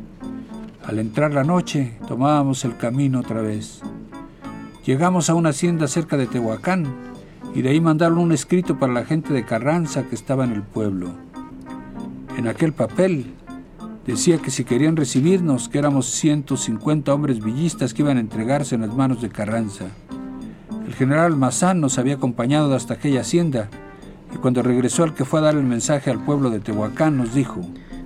Al 0.84 0.98
entrar 0.98 1.32
la 1.32 1.44
noche 1.44 1.92
tomábamos 2.08 2.64
el 2.64 2.76
camino 2.76 3.20
otra 3.20 3.40
vez. 3.40 3.80
Llegamos 4.84 5.30
a 5.30 5.34
una 5.34 5.50
hacienda 5.50 5.86
cerca 5.86 6.16
de 6.16 6.26
Tehuacán 6.26 6.86
y 7.54 7.62
de 7.62 7.70
ahí 7.70 7.80
mandaron 7.80 8.18
un 8.18 8.32
escrito 8.32 8.78
para 8.78 8.92
la 8.92 9.04
gente 9.04 9.32
de 9.32 9.44
Carranza 9.44 10.02
que 10.02 10.16
estaba 10.16 10.44
en 10.44 10.52
el 10.52 10.62
pueblo. 10.62 11.10
En 12.36 12.48
aquel 12.48 12.72
papel 12.72 13.32
decía 14.04 14.38
que 14.38 14.50
si 14.50 14.64
querían 14.64 14.96
recibirnos, 14.96 15.68
que 15.68 15.78
éramos 15.78 16.06
150 16.06 17.14
hombres 17.14 17.42
villistas 17.42 17.94
que 17.94 18.02
iban 18.02 18.16
a 18.16 18.20
entregarse 18.20 18.74
en 18.74 18.80
las 18.80 18.94
manos 18.94 19.22
de 19.22 19.28
Carranza. 19.28 19.86
El 20.84 20.94
general 20.94 21.36
Mazán 21.36 21.80
nos 21.80 21.98
había 21.98 22.14
acompañado 22.14 22.74
hasta 22.74 22.94
aquella 22.94 23.20
hacienda 23.20 23.68
y 24.34 24.38
cuando 24.38 24.62
regresó 24.62 25.04
al 25.04 25.14
que 25.14 25.24
fue 25.24 25.38
a 25.38 25.42
dar 25.42 25.54
el 25.54 25.62
mensaje 25.62 26.10
al 26.10 26.24
pueblo 26.24 26.50
de 26.50 26.58
Tehuacán 26.58 27.18
nos 27.18 27.34
dijo, 27.34 27.60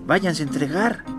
Váyanse 0.06 0.42
a 0.42 0.46
entregar. 0.46 1.15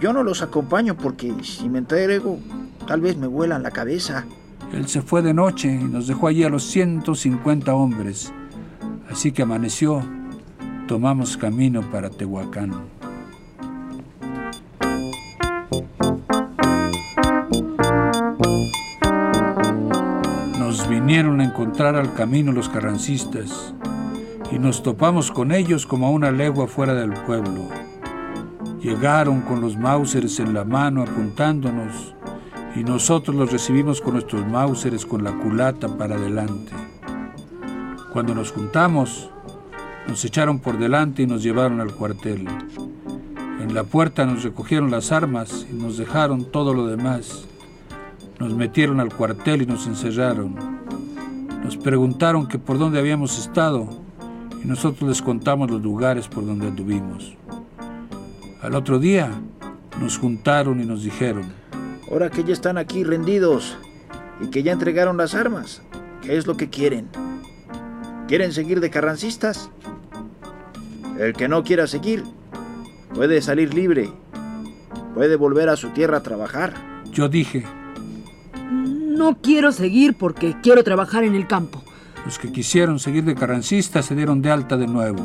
Yo 0.00 0.12
no 0.12 0.22
los 0.22 0.42
acompaño 0.42 0.96
porque 0.96 1.34
si 1.42 1.68
me 1.68 1.78
entrego, 1.78 2.38
tal 2.86 3.00
vez 3.00 3.16
me 3.16 3.26
vuelan 3.26 3.64
la 3.64 3.72
cabeza. 3.72 4.26
Él 4.72 4.86
se 4.86 5.02
fue 5.02 5.22
de 5.22 5.34
noche 5.34 5.68
y 5.68 5.84
nos 5.84 6.06
dejó 6.06 6.28
allí 6.28 6.44
a 6.44 6.48
los 6.48 6.62
150 6.64 7.74
hombres. 7.74 8.32
Así 9.10 9.32
que 9.32 9.42
amaneció, 9.42 10.02
tomamos 10.86 11.36
camino 11.36 11.82
para 11.90 12.10
Tehuacán. 12.10 12.70
Nos 20.58 20.88
vinieron 20.88 21.40
a 21.40 21.44
encontrar 21.44 21.96
al 21.96 22.14
camino 22.14 22.52
los 22.52 22.68
carrancistas 22.68 23.74
y 24.52 24.60
nos 24.60 24.82
topamos 24.84 25.32
con 25.32 25.50
ellos 25.50 25.86
como 25.86 26.06
a 26.06 26.10
una 26.10 26.30
legua 26.30 26.68
fuera 26.68 26.94
del 26.94 27.14
pueblo. 27.14 27.87
Llegaron 28.80 29.40
con 29.40 29.60
los 29.60 29.76
Mausers 29.76 30.38
en 30.38 30.54
la 30.54 30.64
mano 30.64 31.02
apuntándonos 31.02 32.14
y 32.76 32.84
nosotros 32.84 33.34
los 33.34 33.50
recibimos 33.50 34.00
con 34.00 34.12
nuestros 34.12 34.46
Mausers 34.46 35.04
con 35.04 35.24
la 35.24 35.32
culata 35.32 35.88
para 35.98 36.14
adelante. 36.14 36.72
Cuando 38.12 38.36
nos 38.36 38.52
juntamos, 38.52 39.30
nos 40.06 40.24
echaron 40.24 40.60
por 40.60 40.78
delante 40.78 41.22
y 41.22 41.26
nos 41.26 41.42
llevaron 41.42 41.80
al 41.80 41.92
cuartel. 41.92 42.46
En 43.60 43.74
la 43.74 43.82
puerta 43.82 44.24
nos 44.24 44.44
recogieron 44.44 44.92
las 44.92 45.10
armas 45.10 45.66
y 45.68 45.74
nos 45.74 45.98
dejaron 45.98 46.44
todo 46.44 46.72
lo 46.72 46.86
demás. 46.86 47.46
Nos 48.38 48.54
metieron 48.54 49.00
al 49.00 49.12
cuartel 49.12 49.62
y 49.62 49.66
nos 49.66 49.88
encerraron. 49.88 50.54
Nos 51.64 51.76
preguntaron 51.76 52.46
que 52.46 52.60
por 52.60 52.78
dónde 52.78 53.00
habíamos 53.00 53.40
estado 53.40 53.88
y 54.62 54.68
nosotros 54.68 55.08
les 55.08 55.20
contamos 55.20 55.68
los 55.68 55.82
lugares 55.82 56.28
por 56.28 56.46
donde 56.46 56.68
anduvimos. 56.68 57.36
Al 58.62 58.74
otro 58.74 58.98
día 58.98 59.30
nos 60.00 60.18
juntaron 60.18 60.80
y 60.80 60.84
nos 60.84 61.02
dijeron, 61.02 61.44
Ahora 62.10 62.30
que 62.30 62.42
ya 62.44 62.52
están 62.54 62.78
aquí 62.78 63.04
rendidos 63.04 63.76
y 64.40 64.46
que 64.48 64.62
ya 64.62 64.72
entregaron 64.72 65.16
las 65.16 65.34
armas, 65.34 65.82
¿qué 66.22 66.36
es 66.36 66.46
lo 66.46 66.56
que 66.56 66.70
quieren? 66.70 67.06
¿Quieren 68.28 68.52
seguir 68.52 68.80
de 68.80 68.90
carrancistas? 68.90 69.70
El 71.18 71.32
que 71.34 71.48
no 71.48 71.62
quiera 71.64 71.86
seguir 71.86 72.24
puede 73.14 73.42
salir 73.42 73.74
libre, 73.74 74.10
puede 75.14 75.36
volver 75.36 75.68
a 75.68 75.76
su 75.76 75.90
tierra 75.90 76.18
a 76.18 76.22
trabajar. 76.22 76.74
Yo 77.12 77.28
dije, 77.28 77.64
No 78.62 79.38
quiero 79.42 79.72
seguir 79.72 80.16
porque 80.16 80.56
quiero 80.62 80.82
trabajar 80.84 81.24
en 81.24 81.34
el 81.34 81.46
campo. 81.46 81.82
los 82.24 82.38
que 82.38 82.50
quisieron 82.52 82.98
seguir 82.98 83.24
de 83.24 83.34
carrancistas 83.34 84.06
se 84.06 84.14
dieron 84.14 84.40
de 84.42 84.50
alta 84.50 84.76
de 84.76 84.86
nuevo. 84.86 85.20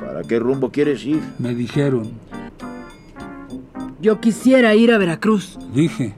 ¿Para 0.00 0.22
qué 0.22 0.38
rumbo 0.38 0.70
quieres 0.70 1.04
ir? 1.04 1.22
Me 1.38 1.54
dijeron, 1.54 2.12
Yo 4.04 4.20
quisiera 4.20 4.74
ir 4.74 4.92
a 4.92 4.98
Veracruz. 4.98 5.58
dije, 5.72 6.14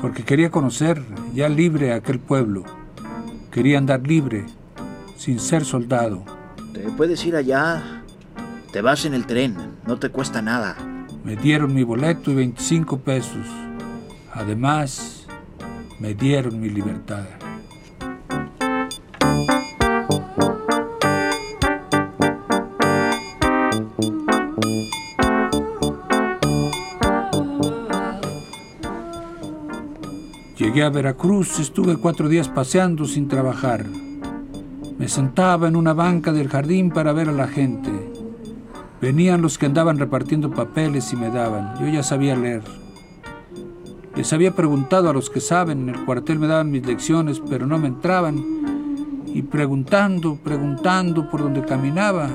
porque 0.00 0.22
quería 0.22 0.50
conocer 0.50 1.02
ya 1.34 1.50
libre 1.50 1.92
aquel 1.92 2.18
pueblo. 2.18 2.64
Quería 3.50 3.76
andar 3.76 4.06
libre, 4.06 4.46
sin 5.18 5.38
ser 5.38 5.66
soldado. 5.66 6.24
Te 6.72 6.80
puedes 6.96 7.22
ir 7.26 7.36
allá. 7.36 8.02
Te 8.72 8.80
vas 8.80 9.04
en 9.04 9.12
el 9.12 9.26
tren, 9.26 9.54
no 9.86 9.98
te 9.98 10.08
cuesta 10.08 10.40
nada. 10.40 10.76
Me 11.22 11.36
dieron 11.36 11.74
mi 11.74 11.82
boleto 11.82 12.30
y 12.30 12.36
25 12.36 13.00
pesos. 13.00 13.46
Además, 14.32 15.26
me 15.98 16.14
dieron 16.14 16.58
mi 16.58 16.70
libertad. 16.70 17.26
Llegué 30.70 30.84
a 30.84 30.90
Veracruz, 30.90 31.58
estuve 31.58 31.96
cuatro 31.96 32.28
días 32.28 32.48
paseando 32.48 33.04
sin 33.04 33.26
trabajar. 33.26 33.86
Me 34.98 35.08
sentaba 35.08 35.66
en 35.66 35.74
una 35.74 35.94
banca 35.94 36.32
del 36.32 36.48
jardín 36.48 36.90
para 36.90 37.12
ver 37.12 37.28
a 37.28 37.32
la 37.32 37.48
gente. 37.48 37.90
Venían 39.00 39.42
los 39.42 39.58
que 39.58 39.66
andaban 39.66 39.98
repartiendo 39.98 40.52
papeles 40.52 41.12
y 41.12 41.16
me 41.16 41.28
daban. 41.28 41.74
Yo 41.80 41.88
ya 41.88 42.04
sabía 42.04 42.36
leer. 42.36 42.62
Les 44.14 44.32
había 44.32 44.54
preguntado 44.54 45.10
a 45.10 45.12
los 45.12 45.28
que 45.28 45.40
saben, 45.40 45.88
en 45.88 45.88
el 45.88 46.04
cuartel 46.04 46.38
me 46.38 46.46
daban 46.46 46.70
mis 46.70 46.86
lecciones, 46.86 47.42
pero 47.50 47.66
no 47.66 47.76
me 47.76 47.88
entraban. 47.88 48.40
Y 49.26 49.42
preguntando, 49.42 50.36
preguntando 50.36 51.28
por 51.28 51.42
donde 51.42 51.64
caminaba, 51.64 52.28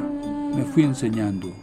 me 0.53 0.65
fui 0.65 0.83
enseñando. 0.83 1.53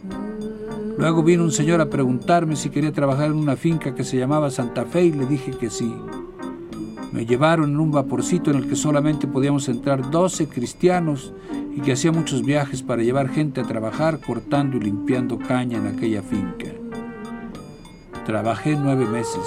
Luego 0.97 1.21
vino 1.21 1.43
un 1.43 1.51
señor 1.51 1.81
a 1.81 1.89
preguntarme 1.91 2.55
si 2.55 2.71
quería 2.71 2.91
trabajar 2.91 3.27
en 3.27 3.37
una 3.37 3.57
finca 3.57 3.93
que 3.93 4.03
se 4.03 4.17
llamaba 4.17 4.49
Santa 4.49 4.85
Fe 4.85 5.05
y 5.05 5.11
le 5.11 5.27
dije 5.27 5.51
que 5.51 5.69
sí. 5.69 5.93
Me 7.13 7.27
llevaron 7.27 7.69
en 7.69 7.79
un 7.79 7.91
vaporcito 7.91 8.49
en 8.49 8.57
el 8.57 8.67
que 8.67 8.75
solamente 8.75 9.27
podíamos 9.27 9.69
entrar 9.69 10.09
12 10.09 10.47
cristianos 10.47 11.31
y 11.77 11.79
que 11.81 11.91
hacía 11.91 12.11
muchos 12.11 12.43
viajes 12.43 12.81
para 12.81 13.03
llevar 13.03 13.29
gente 13.29 13.61
a 13.61 13.65
trabajar 13.65 14.19
cortando 14.19 14.77
y 14.77 14.79
limpiando 14.79 15.37
caña 15.37 15.77
en 15.77 15.85
aquella 15.85 16.23
finca. 16.23 16.71
Trabajé 18.25 18.75
nueve 18.75 19.05
meses. 19.05 19.45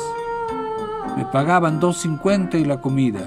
Me 1.17 1.25
pagaban 1.25 1.81
2.50 1.81 2.61
y 2.61 2.65
la 2.65 2.81
comida. 2.81 3.27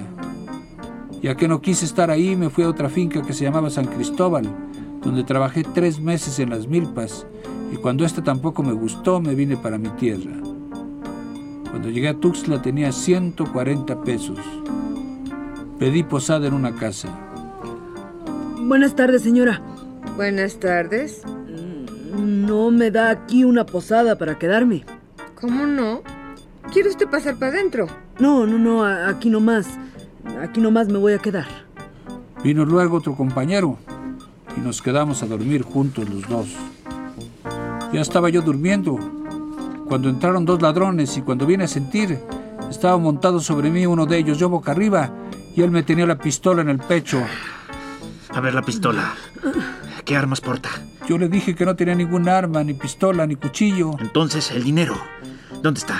Ya 1.20 1.34
que 1.34 1.46
no 1.46 1.60
quise 1.60 1.84
estar 1.84 2.10
ahí, 2.10 2.34
me 2.34 2.48
fui 2.48 2.64
a 2.64 2.70
otra 2.70 2.88
finca 2.88 3.20
que 3.20 3.34
se 3.34 3.44
llamaba 3.44 3.68
San 3.68 3.88
Cristóbal, 3.88 4.48
donde 5.02 5.22
trabajé 5.22 5.64
tres 5.64 6.00
meses 6.00 6.38
en 6.38 6.48
las 6.48 6.66
milpas 6.66 7.26
y 7.74 7.76
cuando 7.76 8.06
esta 8.06 8.24
tampoco 8.24 8.62
me 8.62 8.72
gustó, 8.72 9.20
me 9.20 9.34
vine 9.34 9.58
para 9.58 9.76
mi 9.76 9.90
tierra. 9.90 10.39
Cuando 11.70 11.88
llegué 11.88 12.08
a 12.08 12.14
Tuxtla 12.14 12.60
tenía 12.60 12.90
140 12.90 14.02
pesos. 14.02 14.38
Pedí 15.78 16.02
posada 16.02 16.48
en 16.48 16.54
una 16.54 16.74
casa. 16.74 17.08
Buenas 18.58 18.96
tardes, 18.96 19.22
señora. 19.22 19.62
Buenas 20.16 20.58
tardes. 20.58 21.22
No 22.18 22.70
me 22.70 22.90
da 22.90 23.10
aquí 23.10 23.44
una 23.44 23.64
posada 23.66 24.18
para 24.18 24.38
quedarme. 24.38 24.84
¿Cómo 25.40 25.64
no? 25.66 26.02
¿Quiere 26.72 26.88
usted 26.88 27.08
pasar 27.08 27.36
para 27.36 27.52
adentro? 27.52 27.86
No, 28.18 28.46
no, 28.46 28.58
no, 28.58 28.84
aquí 28.84 29.30
nomás. 29.30 29.66
Aquí 30.42 30.60
nomás 30.60 30.88
me 30.88 30.98
voy 30.98 31.14
a 31.14 31.18
quedar. 31.18 31.46
Vino 32.42 32.64
luego 32.64 32.96
otro 32.96 33.14
compañero 33.14 33.78
y 34.56 34.60
nos 34.60 34.82
quedamos 34.82 35.22
a 35.22 35.26
dormir 35.26 35.62
juntos 35.62 36.08
los 36.08 36.28
dos. 36.28 36.48
Ya 37.92 38.00
estaba 38.00 38.28
yo 38.28 38.42
durmiendo 38.42 39.19
cuando 39.90 40.08
entraron 40.08 40.44
dos 40.44 40.62
ladrones 40.62 41.16
y 41.16 41.22
cuando 41.22 41.46
vine 41.46 41.64
a 41.64 41.66
sentir, 41.66 42.16
estaba 42.70 42.96
montado 42.96 43.40
sobre 43.40 43.70
mí 43.70 43.86
uno 43.86 44.06
de 44.06 44.18
ellos, 44.18 44.38
yo 44.38 44.48
boca 44.48 44.70
arriba, 44.70 45.10
y 45.56 45.62
él 45.62 45.72
me 45.72 45.82
tenía 45.82 46.06
la 46.06 46.16
pistola 46.16 46.62
en 46.62 46.68
el 46.68 46.78
pecho. 46.78 47.20
A 48.32 48.40
ver 48.40 48.54
la 48.54 48.62
pistola. 48.62 49.14
¿Qué 50.04 50.16
armas 50.16 50.40
porta? 50.40 50.68
Yo 51.08 51.18
le 51.18 51.28
dije 51.28 51.56
que 51.56 51.66
no 51.66 51.74
tenía 51.74 51.96
ningún 51.96 52.28
arma, 52.28 52.62
ni 52.62 52.72
pistola, 52.72 53.26
ni 53.26 53.34
cuchillo, 53.34 53.96
Entonces, 53.98 54.52
el 54.52 54.62
dinero. 54.62 54.94
¿Dónde 55.60 55.80
está? 55.80 55.98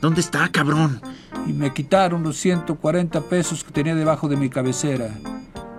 ¿Dónde 0.00 0.22
está, 0.22 0.48
cabrón? 0.48 1.00
y 1.46 1.52
me 1.52 1.72
quitaron 1.72 2.24
los 2.24 2.36
140 2.36 3.20
pesos 3.22 3.62
que 3.62 3.70
tenía 3.70 3.94
debajo 3.94 4.26
de 4.26 4.36
mi 4.36 4.50
cabecera. 4.50 5.08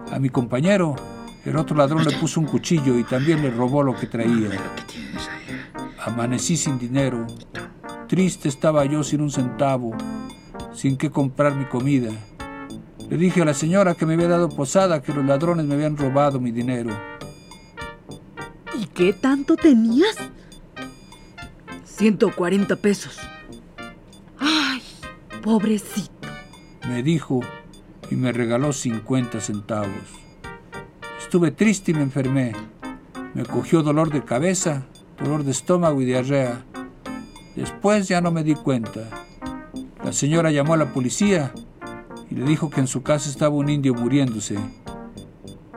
A 0.09 0.19
mi 0.19 0.29
compañero, 0.29 0.95
el 1.43 1.57
otro 1.57 1.75
ladrón 1.75 2.05
le 2.05 2.15
puso 2.17 2.39
un 2.39 2.45
cuchillo 2.45 2.97
y 2.97 3.03
también 3.03 3.41
le 3.41 3.51
robó 3.51 3.83
lo 3.83 3.93
que 3.93 4.07
traía. 4.07 4.51
¿Qué 4.51 4.83
tienes 4.87 5.27
ahí? 5.27 5.40
Amanecí 6.03 6.57
sin 6.57 6.79
dinero. 6.79 7.27
Triste 8.07 8.49
estaba 8.49 8.85
yo 8.85 9.03
sin 9.03 9.21
un 9.21 9.29
centavo, 9.29 9.91
sin 10.73 10.97
qué 10.97 11.11
comprar 11.11 11.55
mi 11.55 11.65
comida. 11.65 12.11
Le 13.07 13.17
dije 13.17 13.43
a 13.43 13.45
la 13.45 13.53
señora 13.53 13.93
que 13.93 14.07
me 14.07 14.15
había 14.15 14.27
dado 14.27 14.49
posada 14.49 15.03
que 15.03 15.13
los 15.13 15.23
ladrones 15.23 15.65
me 15.67 15.75
habían 15.75 15.95
robado 15.95 16.39
mi 16.39 16.51
dinero. 16.51 16.89
¿Y 18.79 18.85
qué 18.87 19.13
tanto 19.13 19.55
tenías? 19.55 20.15
140 21.85 22.75
pesos. 22.77 23.19
Ay, 24.39 24.81
pobrecito. 25.43 26.27
Me 26.87 27.03
dijo 27.03 27.41
y 28.09 28.15
me 28.15 28.31
regaló 28.31 28.73
50 28.73 29.39
centavos. 29.39 29.91
Estuve 31.19 31.51
triste 31.51 31.91
y 31.91 31.93
me 31.93 32.01
enfermé. 32.01 32.53
Me 33.35 33.45
cogió 33.45 33.83
dolor 33.83 34.11
de 34.11 34.25
cabeza, 34.25 34.87
dolor 35.23 35.43
de 35.43 35.51
estómago 35.51 36.01
y 36.01 36.05
diarrea. 36.05 36.63
Después 37.55 38.07
ya 38.07 38.21
no 38.21 38.31
me 38.31 38.43
di 38.43 38.55
cuenta. 38.55 39.01
La 40.03 40.13
señora 40.13 40.51
llamó 40.51 40.73
a 40.73 40.77
la 40.77 40.93
policía 40.93 41.53
y 42.29 42.35
le 42.35 42.45
dijo 42.45 42.69
que 42.69 42.79
en 42.79 42.87
su 42.87 43.03
casa 43.03 43.29
estaba 43.29 43.55
un 43.55 43.69
indio 43.69 43.93
muriéndose. 43.93 44.57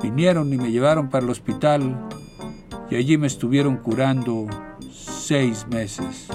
Vinieron 0.03 0.53
y 0.53 0.57
me 0.57 0.71
llevaron 0.71 1.11
para 1.11 1.25
el 1.25 1.31
hospital 1.31 2.09
y 2.91 2.97
allí 2.97 3.19
me 3.19 3.27
estuvieron 3.27 3.77
curando 3.77 4.47
seis 4.91 5.67
meses. 5.69 6.29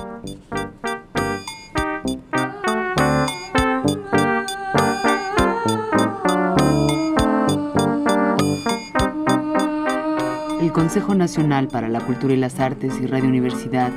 Consejo 10.80 11.14
Nacional 11.14 11.68
para 11.68 11.90
la 11.90 12.00
Cultura 12.00 12.34
y 12.34 12.38
las 12.38 12.58
Artes 12.62 13.02
y 13.02 13.06
Radio 13.06 13.28
Universidad 13.28 13.92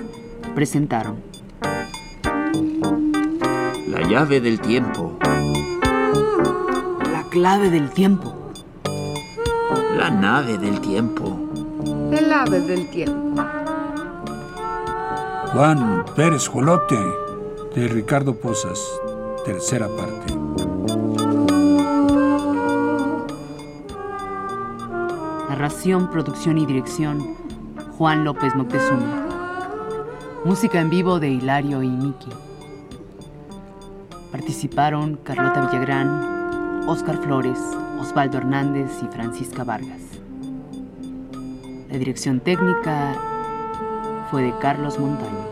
presentaron 0.53 1.23
La 3.87 4.03
llave 4.09 4.41
del 4.41 4.61
tiempo. 4.61 5.17
La 7.13 7.23
clave 7.31 7.71
del 7.71 7.89
tiempo. 7.91 8.35
La 9.97 10.11
nave 10.11 10.59
del 10.59 10.81
tiempo. 10.81 11.39
El 12.11 12.33
ave 12.33 12.59
del 12.63 12.91
tiempo. 12.91 13.45
Juan 15.53 16.05
Pérez 16.17 16.49
Jolote, 16.49 16.99
de 17.77 17.87
Ricardo 17.87 18.35
Posas, 18.35 18.81
tercera 19.47 19.87
parte. 19.87 20.42
Producción 26.13 26.59
y 26.59 26.67
dirección, 26.67 27.35
Juan 27.99 28.25
López 28.25 28.55
Moctezuma. 28.55 29.27
Música 30.45 30.81
en 30.81 30.91
vivo 30.91 31.19
de 31.19 31.29
Hilario 31.29 31.83
y 31.83 31.89
Miki. 31.89 32.31
Participaron 34.31 35.17
Carlota 35.25 35.67
Villagrán, 35.67 36.85
Óscar 36.89 37.19
Flores, 37.19 37.59
Osvaldo 38.01 38.39
Hernández 38.39 38.93
y 39.03 39.07
Francisca 39.13 39.65
Vargas. 39.65 40.03
La 41.91 41.99
dirección 41.99 42.39
técnica 42.39 43.17
fue 44.31 44.43
de 44.43 44.55
Carlos 44.61 45.01
Montaño. 45.01 45.52